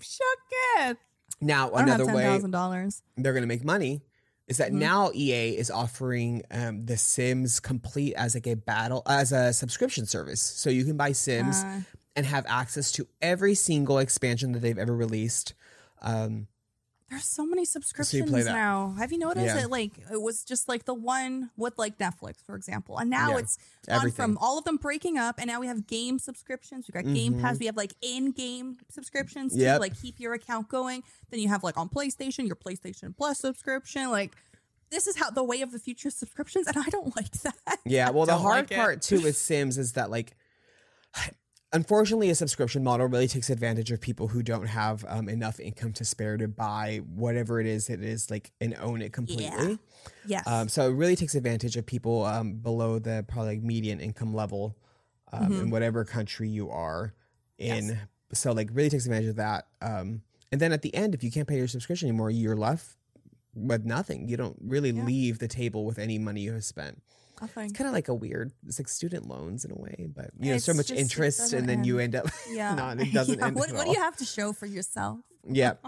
shook. 0.00 0.96
Now 1.40 1.68
I 1.68 1.80
don't 1.80 1.88
have 1.88 2.00
another 2.00 2.14
way 2.14 2.22
thousand 2.22 2.52
dollars. 2.52 3.02
they're 3.16 3.34
gonna 3.34 3.46
make 3.46 3.64
money 3.64 4.02
is 4.50 4.58
that 4.58 4.72
Mhm. 4.72 4.78
now 4.80 5.10
EA 5.14 5.56
is 5.56 5.70
offering 5.70 6.42
um, 6.50 6.84
the 6.84 6.96
Sims 6.98 7.60
complete 7.60 8.12
as 8.14 8.34
like 8.34 8.46
a 8.48 8.56
battle 8.56 9.02
as 9.06 9.32
a 9.32 9.52
subscription 9.54 10.04
service. 10.04 10.42
So 10.42 10.68
you 10.68 10.84
can 10.84 10.96
buy 10.98 11.12
Sims 11.12 11.56
Uh, 11.64 11.80
and 12.16 12.26
have 12.26 12.44
access 12.48 12.90
to 12.92 13.06
every 13.22 13.54
single 13.54 13.98
expansion 13.98 14.52
that 14.52 14.58
they've 14.60 14.76
ever 14.76 14.94
released. 14.94 15.54
Um, 16.02 16.48
There's 17.10 17.24
so 17.24 17.44
many 17.44 17.64
subscriptions 17.64 18.30
that. 18.30 18.44
now. 18.44 18.94
Have 18.98 19.10
you 19.10 19.18
noticed 19.18 19.46
Yeah. 19.46 19.54
that? 19.62 19.70
Like 19.70 19.98
it 20.12 20.20
was 20.22 20.44
just 20.44 20.68
like 20.68 20.84
the 20.84 20.94
one 20.94 21.50
with 21.56 21.76
like 21.76 21.98
Netflix, 21.98 22.36
for 22.46 22.54
example, 22.54 22.98
and 22.98 23.10
now 23.10 23.30
Yeah. 23.32 23.38
it's 23.38 23.58
gone 23.86 23.96
Everything. 23.96 24.14
from 24.16 24.38
all 24.38 24.58
of 24.58 24.64
them 24.64 24.76
breaking 24.76 25.18
up, 25.18 25.36
and 25.38 25.48
now 25.48 25.58
we 25.60 25.66
have 25.66 25.86
game 25.88 26.18
subscriptions. 26.20 26.86
We 26.86 26.92
got 26.92 27.12
Game 27.12 27.34
Mhm. 27.34 27.40
Pass. 27.42 27.58
We 27.58 27.66
have 27.66 27.76
like 27.76 27.94
in-game 28.00 28.78
subscriptions 28.90 29.54
to 29.56 29.78
like 29.80 30.00
keep 30.00 30.20
your 30.20 30.34
account 30.34 30.68
going. 30.68 31.02
Then 31.30 31.40
you 31.40 31.48
have 31.48 31.64
like 31.64 31.76
on 31.76 31.88
PlayStation 31.88 32.46
your 32.46 32.56
PlayStation 32.56 33.16
Plus 33.16 33.40
subscription. 33.40 34.10
Like 34.10 34.36
this 34.90 35.06
is 35.06 35.16
how 35.16 35.30
the 35.30 35.44
way 35.44 35.62
of 35.62 35.72
the 35.72 35.78
future 35.78 36.10
subscriptions, 36.10 36.66
and 36.68 36.76
I 36.76 36.88
don't 36.90 37.14
like 37.16 37.32
that. 37.42 37.80
Yeah, 37.84 38.10
well, 38.10 38.26
the 38.26 38.36
hard 38.38 38.70
like 38.70 38.78
part 38.78 39.02
too 39.02 39.20
with 39.20 39.36
Sims 39.48 39.78
is 39.78 39.92
that 39.94 40.10
like, 40.10 40.36
unfortunately, 41.72 42.30
a 42.30 42.34
subscription 42.34 42.82
model 42.84 43.06
really 43.06 43.28
takes 43.28 43.50
advantage 43.50 43.90
of 43.90 44.00
people 44.00 44.28
who 44.28 44.42
don't 44.42 44.66
have 44.66 45.04
um, 45.08 45.28
enough 45.28 45.60
income 45.60 45.92
to 45.94 46.04
spare 46.04 46.36
to 46.36 46.48
buy 46.48 47.00
whatever 47.14 47.60
it 47.60 47.66
is 47.66 47.86
that 47.86 48.00
is 48.00 48.30
like 48.30 48.50
and 48.60 48.74
own 48.80 49.02
it 49.02 49.12
completely. 49.12 49.44
Yeah. 49.44 49.74
Yes. 50.26 50.46
Um, 50.46 50.68
so 50.68 50.88
it 50.88 50.92
really 50.94 51.16
takes 51.16 51.34
advantage 51.34 51.76
of 51.76 51.86
people 51.86 52.24
um, 52.24 52.54
below 52.54 52.98
the 52.98 53.24
probably 53.28 53.56
like 53.56 53.62
median 53.62 54.00
income 54.00 54.34
level 54.34 54.76
um, 55.32 55.52
Mhm. 55.52 55.60
in 55.62 55.70
whatever 55.70 56.04
country 56.04 56.48
you 56.48 56.70
are 56.70 57.14
in. 57.58 57.88
Yes. 57.88 57.96
So 58.32 58.52
like 58.52 58.70
really 58.72 58.90
takes 58.90 59.06
advantage 59.06 59.28
of 59.30 59.36
that. 59.36 59.66
Um, 59.80 60.22
and 60.52 60.60
then 60.60 60.72
at 60.72 60.82
the 60.82 60.94
end, 60.94 61.14
if 61.14 61.22
you 61.22 61.30
can't 61.30 61.46
pay 61.46 61.56
your 61.56 61.68
subscription 61.68 62.08
anymore, 62.08 62.30
you're 62.30 62.56
left 62.56 62.96
with 63.54 63.84
nothing. 63.84 64.28
You 64.28 64.36
don't 64.36 64.56
really 64.60 64.90
Yeah. 64.90 65.04
leave 65.04 65.38
the 65.38 65.48
table 65.48 65.84
with 65.84 65.98
any 65.98 66.18
money 66.18 66.40
you 66.42 66.52
have 66.52 66.64
spent. 66.64 67.02
Nothing. 67.40 67.64
It's 67.64 67.72
kind 67.78 67.88
of 67.88 67.94
like 67.94 68.08
a 68.08 68.14
weird. 68.14 68.52
It's 68.66 68.78
like 68.78 68.88
student 68.88 69.26
loans 69.26 69.64
in 69.64 69.70
a 69.72 69.76
way, 69.76 70.06
but 70.14 70.30
you 70.38 70.52
know, 70.52 70.58
so 70.58 70.72
much 70.74 70.88
just- 70.88 70.98
it 70.98 71.02
interest, 71.02 71.38
doesn't 71.38 71.58
and 71.60 71.68
then 71.68 71.84
you 71.84 71.98
end. 71.98 72.14
up. 72.14 72.26
Yeah. 72.50 72.74
not, 72.74 73.00
it 73.00 73.12
doesn't 73.14 73.38
Yeah, 73.38 73.46
end. 73.46 73.56
What, 73.56 73.68
at 73.70 73.74
what 73.74 73.82
do 73.84 73.88
all. 73.88 73.94
you 73.94 74.00
have 74.00 74.16
to 74.18 74.24
show 74.24 74.52
for 74.52 74.66
yourself? 74.66 75.18
Yeah. 75.48 75.74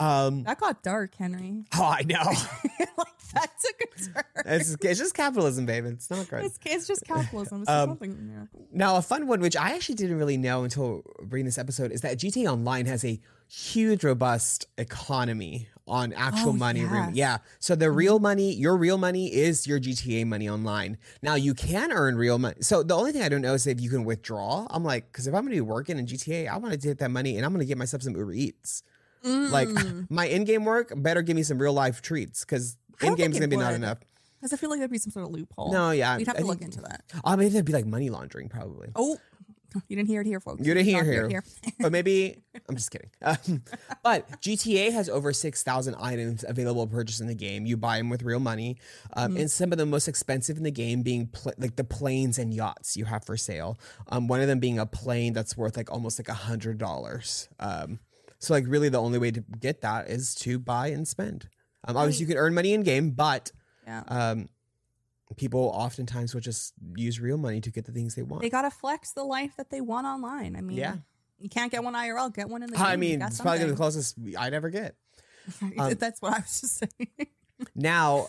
Um. 0.00 0.44
That 0.44 0.60
got 0.60 0.84
dark, 0.84 1.16
Henry. 1.16 1.64
Oh, 1.76 1.82
I 1.82 2.02
know. 2.02 2.22
like 2.22 3.08
that's 3.34 3.64
a 3.68 3.72
concern. 3.86 4.22
it's, 4.46 4.76
it's 4.80 4.98
just 5.00 5.12
capitalism, 5.12 5.66
babe. 5.66 5.86
It's 5.86 6.08
not 6.08 6.28
good. 6.28 6.44
It's, 6.44 6.56
it's 6.64 6.86
just 6.86 7.04
capitalism. 7.04 7.62
It's 7.62 7.70
Um, 7.70 7.90
something. 7.90 8.30
Yeah. 8.32 8.60
Now, 8.72 8.96
a 8.96 9.02
fun 9.02 9.26
one, 9.26 9.40
which 9.40 9.56
I 9.56 9.74
actually 9.74 9.96
didn't 9.96 10.18
really 10.18 10.36
know 10.36 10.62
until 10.62 11.02
reading 11.18 11.46
this 11.46 11.58
episode, 11.58 11.90
is 11.90 12.02
that 12.02 12.16
GTA 12.16 12.46
Online 12.46 12.86
has 12.86 13.04
a 13.04 13.18
huge, 13.48 14.04
robust 14.04 14.66
economy 14.76 15.68
on 15.86 16.12
actual 16.12 16.50
Oh, 16.50 16.52
money. 16.52 16.82
room. 16.82 17.06
Mm-hmm. 17.06 17.14
Yeah. 17.14 17.38
So 17.60 17.74
the 17.74 17.90
real 17.90 18.18
money, 18.18 18.52
your 18.52 18.76
real 18.76 18.98
money 18.98 19.32
is 19.32 19.66
your 19.66 19.80
GTA 19.80 20.26
money 20.26 20.46
online. 20.48 20.98
Now, 21.22 21.34
you 21.34 21.54
can 21.54 21.92
earn 21.92 22.16
real 22.16 22.38
money. 22.38 22.56
So 22.60 22.82
the 22.82 22.94
only 22.94 23.10
thing 23.12 23.22
I 23.22 23.30
don't 23.30 23.40
know 23.40 23.54
is 23.54 23.66
if 23.66 23.80
you 23.80 23.88
can 23.88 24.04
withdraw. 24.04 24.66
I'm 24.68 24.84
like, 24.84 25.10
because 25.10 25.26
if 25.26 25.34
I'm 25.34 25.40
going 25.42 25.52
to 25.52 25.56
be 25.56 25.60
working 25.62 25.98
in 25.98 26.06
GTA, 26.06 26.46
I 26.48 26.58
want 26.58 26.72
to 26.74 26.78
take 26.78 26.98
that 26.98 27.10
money 27.10 27.36
and 27.36 27.46
I'm 27.46 27.52
going 27.52 27.60
to 27.60 27.66
get 27.66 27.78
myself 27.78 28.02
some 28.02 28.14
Uber 28.14 28.32
Eats. 28.32 28.82
Like, 29.24 29.68
Mm. 29.68 30.06
my 30.10 30.26
in 30.26 30.44
game 30.44 30.64
work 30.64 30.92
better 30.94 31.22
give 31.22 31.34
me 31.36 31.42
some 31.42 31.58
real 31.58 31.72
life 31.72 32.02
treats 32.02 32.44
because 32.44 32.76
in 33.02 33.14
game's 33.14 33.16
think 33.16 33.32
going 33.32 33.32
to 33.32 33.44
it 33.44 33.50
be 33.50 33.56
not 33.56 33.74
enough. 33.74 33.98
Because 34.38 34.52
I 34.52 34.56
feel 34.56 34.70
like 34.70 34.78
there'd 34.78 34.90
be 34.92 34.98
some 34.98 35.10
sort 35.10 35.26
of 35.26 35.32
loophole. 35.32 35.72
No, 35.72 35.90
yeah. 35.90 36.16
We'd 36.16 36.28
have 36.28 36.36
I 36.36 36.40
to 36.40 36.46
look 36.46 36.60
into 36.62 36.80
that. 36.82 37.02
I 37.24 37.34
mean, 37.34 37.48
that'd 37.50 37.64
be 37.64 37.72
like 37.72 37.86
money 37.86 38.08
laundering, 38.10 38.48
probably. 38.48 38.90
Oh, 38.94 39.18
you 39.88 39.96
didn't 39.96 40.08
hear 40.08 40.20
it 40.22 40.26
here, 40.26 40.40
folks. 40.40 40.66
You 40.66 40.74
didn't 40.74 40.86
hear 40.86 41.02
it 41.24 41.30
here. 41.30 41.44
but 41.80 41.92
maybe 41.92 42.42
I'm 42.68 42.74
just 42.76 42.90
kidding. 42.90 43.10
Um, 43.22 43.62
but 44.02 44.28
GTA 44.40 44.92
has 44.92 45.08
over 45.08 45.32
six 45.32 45.62
thousand 45.62 45.96
items 45.96 46.44
available 46.46 46.86
to 46.86 46.92
purchase 46.92 47.20
in 47.20 47.26
the 47.26 47.34
game. 47.34 47.66
You 47.66 47.76
buy 47.76 47.98
them 47.98 48.08
with 48.08 48.22
real 48.22 48.40
money, 48.40 48.78
um, 49.14 49.32
Mm-hmm. 49.32 49.40
and 49.40 49.50
some 49.50 49.72
of 49.72 49.78
the 49.78 49.86
most 49.86 50.08
expensive 50.08 50.56
in 50.56 50.62
the 50.62 50.70
game 50.70 51.02
being 51.02 51.26
pl- 51.28 51.52
like 51.58 51.76
the 51.76 51.84
planes 51.84 52.38
and 52.38 52.52
yachts 52.54 52.96
you 52.96 53.04
have 53.04 53.24
for 53.24 53.36
sale. 53.36 53.78
Um, 54.08 54.26
one 54.28 54.40
of 54.40 54.46
them 54.48 54.58
being 54.60 54.78
a 54.78 54.86
plane 54.86 55.32
that's 55.32 55.56
worth 55.56 55.76
like 55.76 55.90
almost 55.92 56.18
like 56.18 56.28
a 56.28 56.34
hundred 56.34 56.78
dollars. 56.78 57.48
Um, 57.60 57.98
so 58.38 58.54
like 58.54 58.64
really 58.68 58.88
the 58.88 59.00
only 59.00 59.18
way 59.18 59.30
to 59.32 59.40
get 59.60 59.80
that 59.82 60.08
is 60.08 60.34
to 60.36 60.58
buy 60.58 60.88
and 60.88 61.06
spend. 61.06 61.48
Um, 61.84 61.96
obviously 61.96 62.22
you 62.22 62.28
can 62.28 62.36
earn 62.36 62.54
money 62.54 62.72
in 62.72 62.82
game, 62.82 63.10
but 63.10 63.52
Yeah. 63.86 64.02
People 65.36 65.70
oftentimes 65.74 66.34
will 66.34 66.40
just 66.40 66.72
use 66.96 67.20
real 67.20 67.36
money 67.36 67.60
to 67.60 67.70
get 67.70 67.84
the 67.84 67.92
things 67.92 68.14
they 68.14 68.22
want. 68.22 68.42
They 68.42 68.50
gotta 68.50 68.70
flex 68.70 69.12
the 69.12 69.24
life 69.24 69.56
that 69.56 69.70
they 69.70 69.80
want 69.80 70.06
online. 70.06 70.56
I 70.56 70.60
mean, 70.60 70.78
Yeah. 70.78 70.96
you 71.38 71.48
can't 71.48 71.70
get 71.70 71.84
one 71.84 71.94
IRL. 71.94 72.32
Get 72.34 72.48
one 72.48 72.62
in 72.62 72.70
the. 72.70 72.76
Game. 72.76 72.86
I 72.86 72.96
mean, 72.96 73.18
got 73.20 73.30
it's 73.30 73.40
probably 73.40 73.64
the 73.64 73.76
closest 73.76 74.16
I'd 74.38 74.54
ever 74.54 74.70
get. 74.70 74.94
um, 75.78 75.94
That's 75.94 76.20
what 76.22 76.34
I 76.34 76.38
was 76.38 76.60
just 76.60 76.78
saying. 76.78 77.28
Now, 77.74 78.28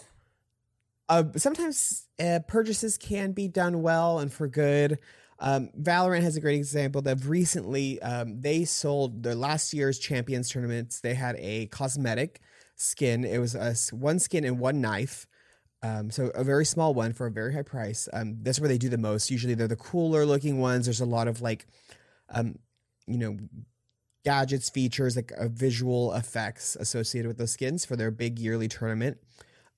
uh, 1.07 1.23
sometimes 1.35 2.07
uh, 2.19 2.39
purchases 2.47 2.97
can 2.97 3.31
be 3.31 3.47
done 3.47 3.83
well 3.83 4.17
and 4.19 4.33
for 4.33 4.47
good. 4.47 4.97
Um, 5.39 5.69
Valorant 5.79 6.23
has 6.23 6.35
a 6.35 6.41
great 6.41 6.55
example 6.55 7.01
that 7.03 7.23
recently 7.23 8.01
um, 8.01 8.41
they 8.41 8.65
sold 8.65 9.23
their 9.23 9.35
last 9.35 9.73
year's 9.73 9.99
champions 9.99 10.49
tournaments. 10.49 10.99
They 10.99 11.13
had 11.13 11.35
a 11.37 11.67
cosmetic 11.67 12.41
skin. 12.75 13.23
It 13.23 13.37
was 13.37 13.55
a 13.55 13.75
one 13.95 14.17
skin 14.19 14.43
and 14.43 14.59
one 14.59 14.81
knife. 14.81 15.27
Um, 15.81 16.11
so 16.11 16.27
a 16.35 16.43
very 16.43 16.65
small 16.65 16.93
one 16.93 17.13
for 17.13 17.27
a 17.27 17.31
very 17.31 17.53
high 17.53 17.61
price. 17.61 18.09
Um, 18.11 18.37
that's 18.41 18.59
where 18.59 18.67
they 18.67 18.77
do 18.77 18.89
the 18.89 18.97
most. 18.97 19.31
Usually 19.31 19.53
they're 19.53 19.67
the 19.67 19.75
cooler 19.75 20.25
looking 20.25 20.59
ones. 20.59 20.85
There's 20.85 20.99
a 21.01 21.05
lot 21.05 21.27
of 21.27 21.41
like, 21.41 21.65
um, 22.29 22.59
you 23.07 23.17
know, 23.17 23.37
gadgets, 24.25 24.69
features, 24.69 25.15
like 25.15 25.31
uh, 25.37 25.47
visual 25.47 26.13
effects 26.13 26.75
associated 26.79 27.27
with 27.27 27.37
those 27.37 27.51
skins 27.51 27.85
for 27.85 27.95
their 27.95 28.11
big 28.11 28.39
yearly 28.39 28.67
tournament. 28.67 29.17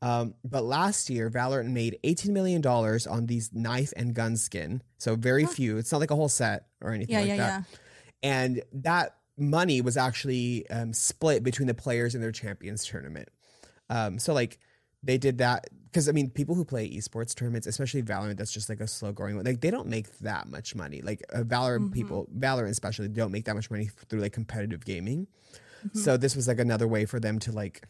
Um, 0.01 0.33
but 0.43 0.63
last 0.63 1.11
year, 1.11 1.29
Valorant 1.29 1.69
made 1.69 1.99
$18 2.03 2.29
million 2.29 2.65
on 2.65 3.27
these 3.27 3.53
knife 3.53 3.93
and 3.95 4.15
gun 4.15 4.35
skin. 4.35 4.81
So 4.97 5.15
very 5.15 5.45
few. 5.45 5.77
It's 5.77 5.91
not 5.91 5.99
like 6.01 6.09
a 6.09 6.15
whole 6.15 6.29
set 6.29 6.65
or 6.81 6.91
anything 6.91 7.13
Yeah, 7.13 7.19
like 7.19 7.27
yeah, 7.27 7.37
that. 7.37 7.47
yeah. 7.47 7.77
And 8.23 8.63
that 8.73 9.15
money 9.37 9.81
was 9.81 9.97
actually 9.97 10.67
um, 10.71 10.93
split 10.93 11.43
between 11.43 11.67
the 11.67 11.75
players 11.75 12.15
in 12.15 12.21
their 12.21 12.31
champions 12.31 12.83
tournament. 12.83 13.29
Um, 13.91 14.17
so 14.17 14.33
like 14.33 14.57
they 15.03 15.17
did 15.17 15.37
that 15.39 15.67
because 15.85 16.07
I 16.07 16.13
mean, 16.13 16.29
people 16.29 16.55
who 16.55 16.63
play 16.63 16.89
esports 16.89 17.35
tournaments, 17.35 17.67
especially 17.67 18.01
Valorant, 18.01 18.37
that's 18.37 18.53
just 18.53 18.69
like 18.69 18.79
a 18.79 18.87
slow 18.87 19.11
growing 19.11 19.35
one. 19.35 19.43
Like 19.45 19.59
they 19.61 19.71
don't 19.71 19.87
make 19.87 20.17
that 20.19 20.47
much 20.47 20.73
money. 20.75 21.01
Like 21.01 21.21
uh, 21.33 21.39
Valorant 21.39 21.89
Mhm. 21.89 21.93
people, 21.93 22.29
Valorant 22.37 22.69
especially, 22.69 23.09
don't 23.09 23.31
make 23.31 23.45
that 23.45 23.55
much 23.55 23.69
money 23.69 23.87
through 24.07 24.21
like 24.21 24.31
competitive 24.31 24.85
gaming. 24.85 25.27
Mhm. 25.85 25.97
So 25.97 26.15
this 26.17 26.35
was 26.35 26.47
like 26.47 26.59
another 26.59 26.87
way 26.87 27.05
for 27.05 27.19
them 27.19 27.39
to 27.39 27.51
like 27.51 27.85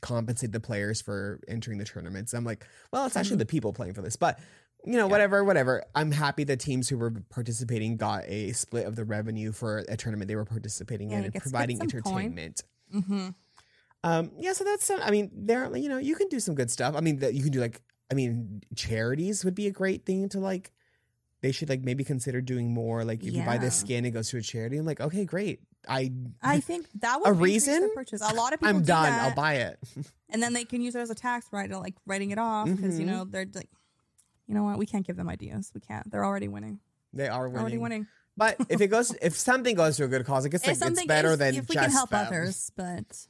compensate 0.00 0.52
the 0.52 0.60
players 0.60 1.00
for 1.00 1.38
entering 1.48 1.78
the 1.78 1.84
tournaments. 1.84 2.32
I'm 2.34 2.44
like, 2.44 2.66
well, 2.92 3.06
it's 3.06 3.16
actually 3.16 3.36
the 3.36 3.46
people 3.46 3.72
playing 3.72 3.94
for 3.94 4.02
this, 4.02 4.16
but 4.16 4.38
you 4.84 4.92
know, 4.94 5.06
Yeah. 5.06 5.10
whatever, 5.12 5.44
whatever. 5.44 5.84
I'm 5.94 6.10
happy 6.10 6.42
the 6.44 6.56
teams 6.56 6.88
who 6.88 6.98
were 6.98 7.10
participating 7.30 7.96
got 7.96 8.24
a 8.26 8.50
split 8.52 8.84
of 8.86 8.96
the 8.96 9.04
revenue 9.04 9.52
for 9.52 9.84
a 9.88 9.96
tournament 9.96 10.26
they 10.28 10.34
were 10.34 10.44
participating 10.44 11.10
Yeah, 11.10 11.18
in 11.18 11.24
and 11.26 11.34
providing 11.34 11.80
entertainment. 11.80 12.62
Mm-hmm. 12.92 13.28
Um, 14.04 14.32
yeah, 14.38 14.52
so 14.52 14.64
that's 14.64 14.90
I 14.90 15.10
mean, 15.10 15.30
there, 15.34 15.74
you 15.76 15.88
know, 15.88 15.98
you 15.98 16.14
can 16.16 16.28
do 16.28 16.40
some 16.40 16.54
good 16.54 16.70
stuff. 16.70 16.94
I 16.96 17.00
mean, 17.00 17.18
that 17.20 17.34
you 17.34 17.42
can 17.42 17.52
do 17.52 17.60
like, 17.60 17.80
I 18.10 18.14
mean, 18.14 18.62
charities 18.74 19.44
would 19.44 19.54
be 19.54 19.66
a 19.66 19.70
great 19.70 20.04
thing 20.04 20.28
to 20.30 20.40
like. 20.40 20.72
They 21.40 21.50
should 21.50 21.68
like 21.68 21.82
maybe 21.82 22.04
consider 22.04 22.40
doing 22.40 22.72
more. 22.72 23.04
Like 23.04 23.24
if 23.24 23.32
you 23.34 23.42
buy 23.42 23.58
this 23.58 23.74
skin, 23.74 24.04
it 24.04 24.12
goes 24.12 24.28
to 24.30 24.36
a 24.36 24.42
charity. 24.42 24.76
I'm 24.76 24.86
like, 24.86 25.00
okay, 25.00 25.24
great. 25.24 25.60
I, 25.88 26.12
I 26.40 26.60
think 26.68 26.86
that 27.00 27.20
would 27.20 27.28
A 27.28 27.32
reason? 27.32 27.90
purchase. 27.96 28.20
A 28.22 28.32
lot 28.34 28.52
of 28.52 28.60
people 28.60 28.68
I'm 28.76 28.82
do 28.82 28.86
done. 28.86 29.10
that, 29.10 29.20
I'll 29.22 29.34
buy 29.34 29.54
it. 29.54 29.78
and 30.30 30.40
then 30.40 30.52
they 30.52 30.64
can 30.64 30.80
use 30.82 30.94
it 30.94 31.00
as 31.00 31.10
a 31.10 31.16
tax 31.16 31.46
write 31.50 31.70
like 31.72 31.94
writing 32.06 32.30
it 32.30 32.38
off 32.38 32.68
because 32.68 32.96
you 33.00 33.04
Mhm. 33.06 33.08
know 33.08 33.24
they're 33.24 33.46
like, 33.52 33.68
you 34.46 34.54
know 34.54 34.62
what, 34.62 34.78
we 34.78 34.86
can't 34.86 35.04
give 35.04 35.16
them 35.16 35.28
ideas. 35.28 35.72
We 35.74 35.80
can't. 35.80 36.08
They're 36.12 36.24
already 36.24 36.46
winning. 36.46 36.78
They 37.12 37.26
are 37.28 37.48
winning. 37.48 37.60
Already 37.60 37.78
winning. 37.78 38.06
But 38.36 38.56
if 38.68 38.80
it 38.80 38.86
goes, 38.86 39.12
if 39.20 39.36
something 39.36 39.74
goes 39.74 39.96
to 39.96 40.04
a 40.04 40.08
good 40.08 40.24
cause, 40.24 40.46
I 40.46 40.48
guess 40.48 40.64
like, 40.80 40.80
it's 40.80 41.04
better 41.06 41.34
than 41.34 41.56
if 41.56 41.68
we 41.68 41.74
just 41.74 41.86
can 41.86 41.90
help 41.90 42.10
them. 42.10 42.24
others, 42.24 42.70
but 42.76 43.26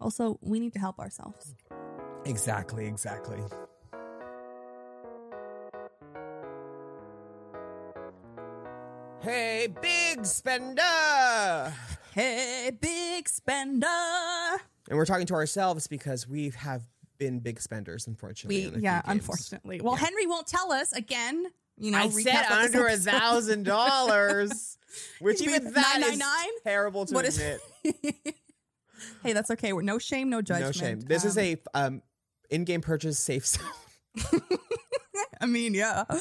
also 0.00 0.38
we 0.40 0.60
need 0.60 0.72
to 0.74 0.78
help 0.78 0.98
ourselves. 0.98 1.54
Exactly, 2.24 2.86
exactly. 2.86 3.38
Hey, 9.22 9.68
big 9.82 10.24
spender! 10.24 11.74
Hey, 12.14 12.70
big 12.80 13.28
spender. 13.28 13.86
And 14.88 14.96
we're 14.98 15.04
talking 15.04 15.26
to 15.26 15.34
ourselves 15.34 15.86
because 15.86 16.26
we 16.26 16.50
have 16.56 16.82
been 17.18 17.38
big 17.40 17.60
spenders, 17.60 18.06
unfortunately. 18.06 18.56
We 18.62 18.62
in 18.62 18.68
a 18.68 18.72
few 18.78 18.82
yeah, 18.82 19.02
unfortunately. 19.04 19.80
Well, 19.82 19.94
Henry 19.94 20.26
won't 20.26 20.46
tell 20.46 20.72
us 20.72 20.92
again. 20.92 21.46
You 21.76 21.90
know, 21.90 21.98
I 21.98 22.08
said 22.08 22.46
under 22.50 22.86
a 22.86 22.96
thousand 22.96 23.64
dollars, 23.64 24.78
which 25.20 25.42
even 25.42 25.64
that 25.72 25.98
is 26.00 26.18
999? 26.18 26.46
terrible 26.64 27.04
to 27.06 27.14
What 27.14 27.24
is- 27.26 27.38
admit. 27.38 27.60
hey, 29.22 29.32
that's 29.32 29.50
okay. 29.52 29.72
We're 29.72 29.82
no 29.82 29.98
shame, 29.98 30.30
no 30.30 30.42
judgment. 30.42 30.76
no 30.76 30.80
shame. 30.80 31.00
This 31.00 31.24
is 31.24 31.36
Um, 31.36 31.44
a 31.44 31.56
um, 31.74 32.02
in-game 32.50 32.80
purchase 32.80 33.18
safe 33.18 33.46
zone. 33.46 33.66
I 35.40 35.46
mean, 35.46 35.74
yeah. 35.74 36.04
It 36.10 36.20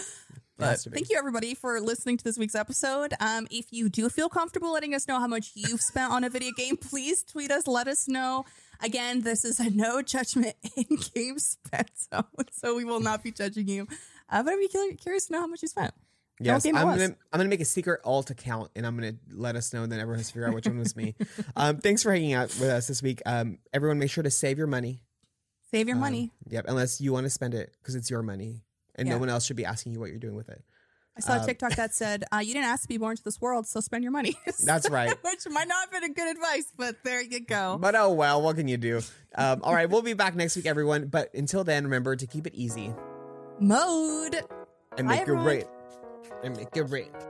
has 0.60 0.84
to 0.84 0.90
be. 0.90 0.96
Thank 0.96 1.10
you, 1.10 1.18
everybody, 1.18 1.56
for 1.56 1.80
listening 1.80 2.18
to 2.18 2.24
this 2.24 2.38
week's 2.38 2.56
episode. 2.56 3.14
Um, 3.20 3.48
if 3.50 3.68
you 3.72 3.90
do 3.90 4.10
feel 4.10 4.30
comfortable 4.30 4.72
letting 4.74 4.94
us 4.94 5.08
know 5.08 5.20
how 5.20 5.28
much 5.28 5.52
you've 5.56 5.82
spent 5.82 6.12
on 6.12 6.24
a 6.24 6.30
video 6.30 6.52
game, 6.56 6.78
please 6.78 7.24
tweet 7.24 7.52
us. 7.52 7.68
Let 7.68 7.88
us 7.88 8.08
know. 8.08 8.46
Again, 8.82 9.22
this 9.22 9.44
is 9.44 9.60
a 9.60 9.70
no 9.70 10.02
judgment 10.02 10.56
in 10.76 10.98
game 11.14 11.40
spent 11.40 11.92
zone, 11.98 12.46
so 12.52 12.76
we 12.76 12.86
will 12.86 13.00
not 13.02 13.24
be 13.24 13.32
judging 13.32 13.68
you. 13.68 13.88
Uh, 14.30 14.44
but 14.44 14.54
I'd 14.54 14.60
be 14.60 14.96
curious 14.96 15.26
to 15.28 15.34
know 15.34 15.40
how 15.40 15.48
much 15.48 15.62
you 15.62 15.68
spent. 15.68 15.94
Yes, 16.42 16.66
I'm 16.66 16.74
gonna 16.74 17.04
I'm 17.04 17.16
gonna 17.38 17.50
make 17.50 17.60
a 17.62 17.66
secret 17.66 18.00
alt 18.06 18.30
account 18.30 18.72
and 18.76 18.86
I'm 18.88 18.96
gonna 18.96 19.16
let 19.32 19.56
us 19.56 19.74
know 19.74 19.84
and 19.84 19.92
then 19.92 20.00
everyone 20.00 20.20
has 20.20 20.28
to 20.28 20.34
figure 20.34 20.48
out 20.48 20.54
which 20.54 20.68
one 20.68 20.80
was 20.80 20.96
me. 20.96 21.16
Um, 21.56 21.78
thanks 21.80 22.02
for 22.04 22.12
hanging 22.14 22.34
out 22.34 22.48
with 22.60 22.70
us 22.70 22.88
this 22.88 23.02
week. 23.04 23.22
Um, 23.26 23.58
everyone, 23.74 24.00
make 24.00 24.10
sure 24.12 24.24
to 24.24 24.32
save 24.32 24.58
your 24.58 24.68
money. 24.68 25.02
Save 25.72 25.88
your 25.88 25.96
Um, 25.98 26.02
money. 26.02 26.32
Yep, 26.48 26.66
unless 26.68 27.02
you 27.02 27.12
want 27.14 27.26
to 27.26 27.30
spend 27.30 27.54
it 27.54 27.76
because 27.82 27.96
it's 27.96 28.10
your 28.10 28.24
money 28.24 28.64
and 28.96 29.08
Yeah. 29.08 29.16
no 29.16 29.20
one 29.20 29.30
else 29.30 29.46
should 29.46 29.58
be 29.58 29.66
asking 29.66 29.92
you 29.94 30.00
what 30.00 30.10
you're 30.12 30.18
doing 30.20 30.36
with 30.36 30.50
it. 30.50 30.64
I 31.18 31.22
saw 31.22 31.36
a 31.36 31.40
um, 31.42 31.46
TikTok 31.46 31.76
that 31.76 31.94
said, 32.04 32.24
uh, 32.34 32.38
"You 32.38 32.54
didn't 32.54 32.68
ask 32.68 32.84
to 32.84 32.88
be 32.88 32.98
born 32.98 33.18
to 33.18 33.24
this 33.24 33.42
world, 33.42 33.68
so 33.68 33.82
spend 33.82 34.04
your 34.04 34.12
money." 34.14 34.36
That's 34.64 34.90
right. 34.90 35.10
Which 35.24 35.42
might 35.50 35.68
not 35.68 35.82
have 35.82 35.92
been 35.92 36.10
a 36.10 36.14
good 36.14 36.30
advice, 36.38 36.72
but 36.78 36.96
there 37.04 37.22
you 37.22 37.42
go. 37.46 37.78
But 37.82 37.96
oh 37.96 38.14
well, 38.14 38.42
what 38.42 38.56
can 38.56 38.70
you 38.70 38.78
do? 38.78 39.02
Um, 39.36 39.60
all 39.64 39.74
right, 39.76 39.90
we'll 39.90 40.02
be 40.02 40.14
back 40.14 40.36
next 40.36 40.56
week, 40.56 40.66
everyone. 40.66 41.08
But 41.08 41.34
until 41.34 41.66
then, 41.66 41.84
remember 41.84 42.16
to 42.16 42.26
keep 42.26 42.48
it 42.48 42.56
easy 42.56 42.94
Mode. 43.60 44.36
and 44.98 45.08
Bye, 45.08 45.16
make 45.16 45.20
it 45.20 45.22
everyone. 45.24 45.46
right. 45.46 45.68
And 46.44 46.56
make 46.56 46.76
it 46.76 46.84
right. 46.84 47.29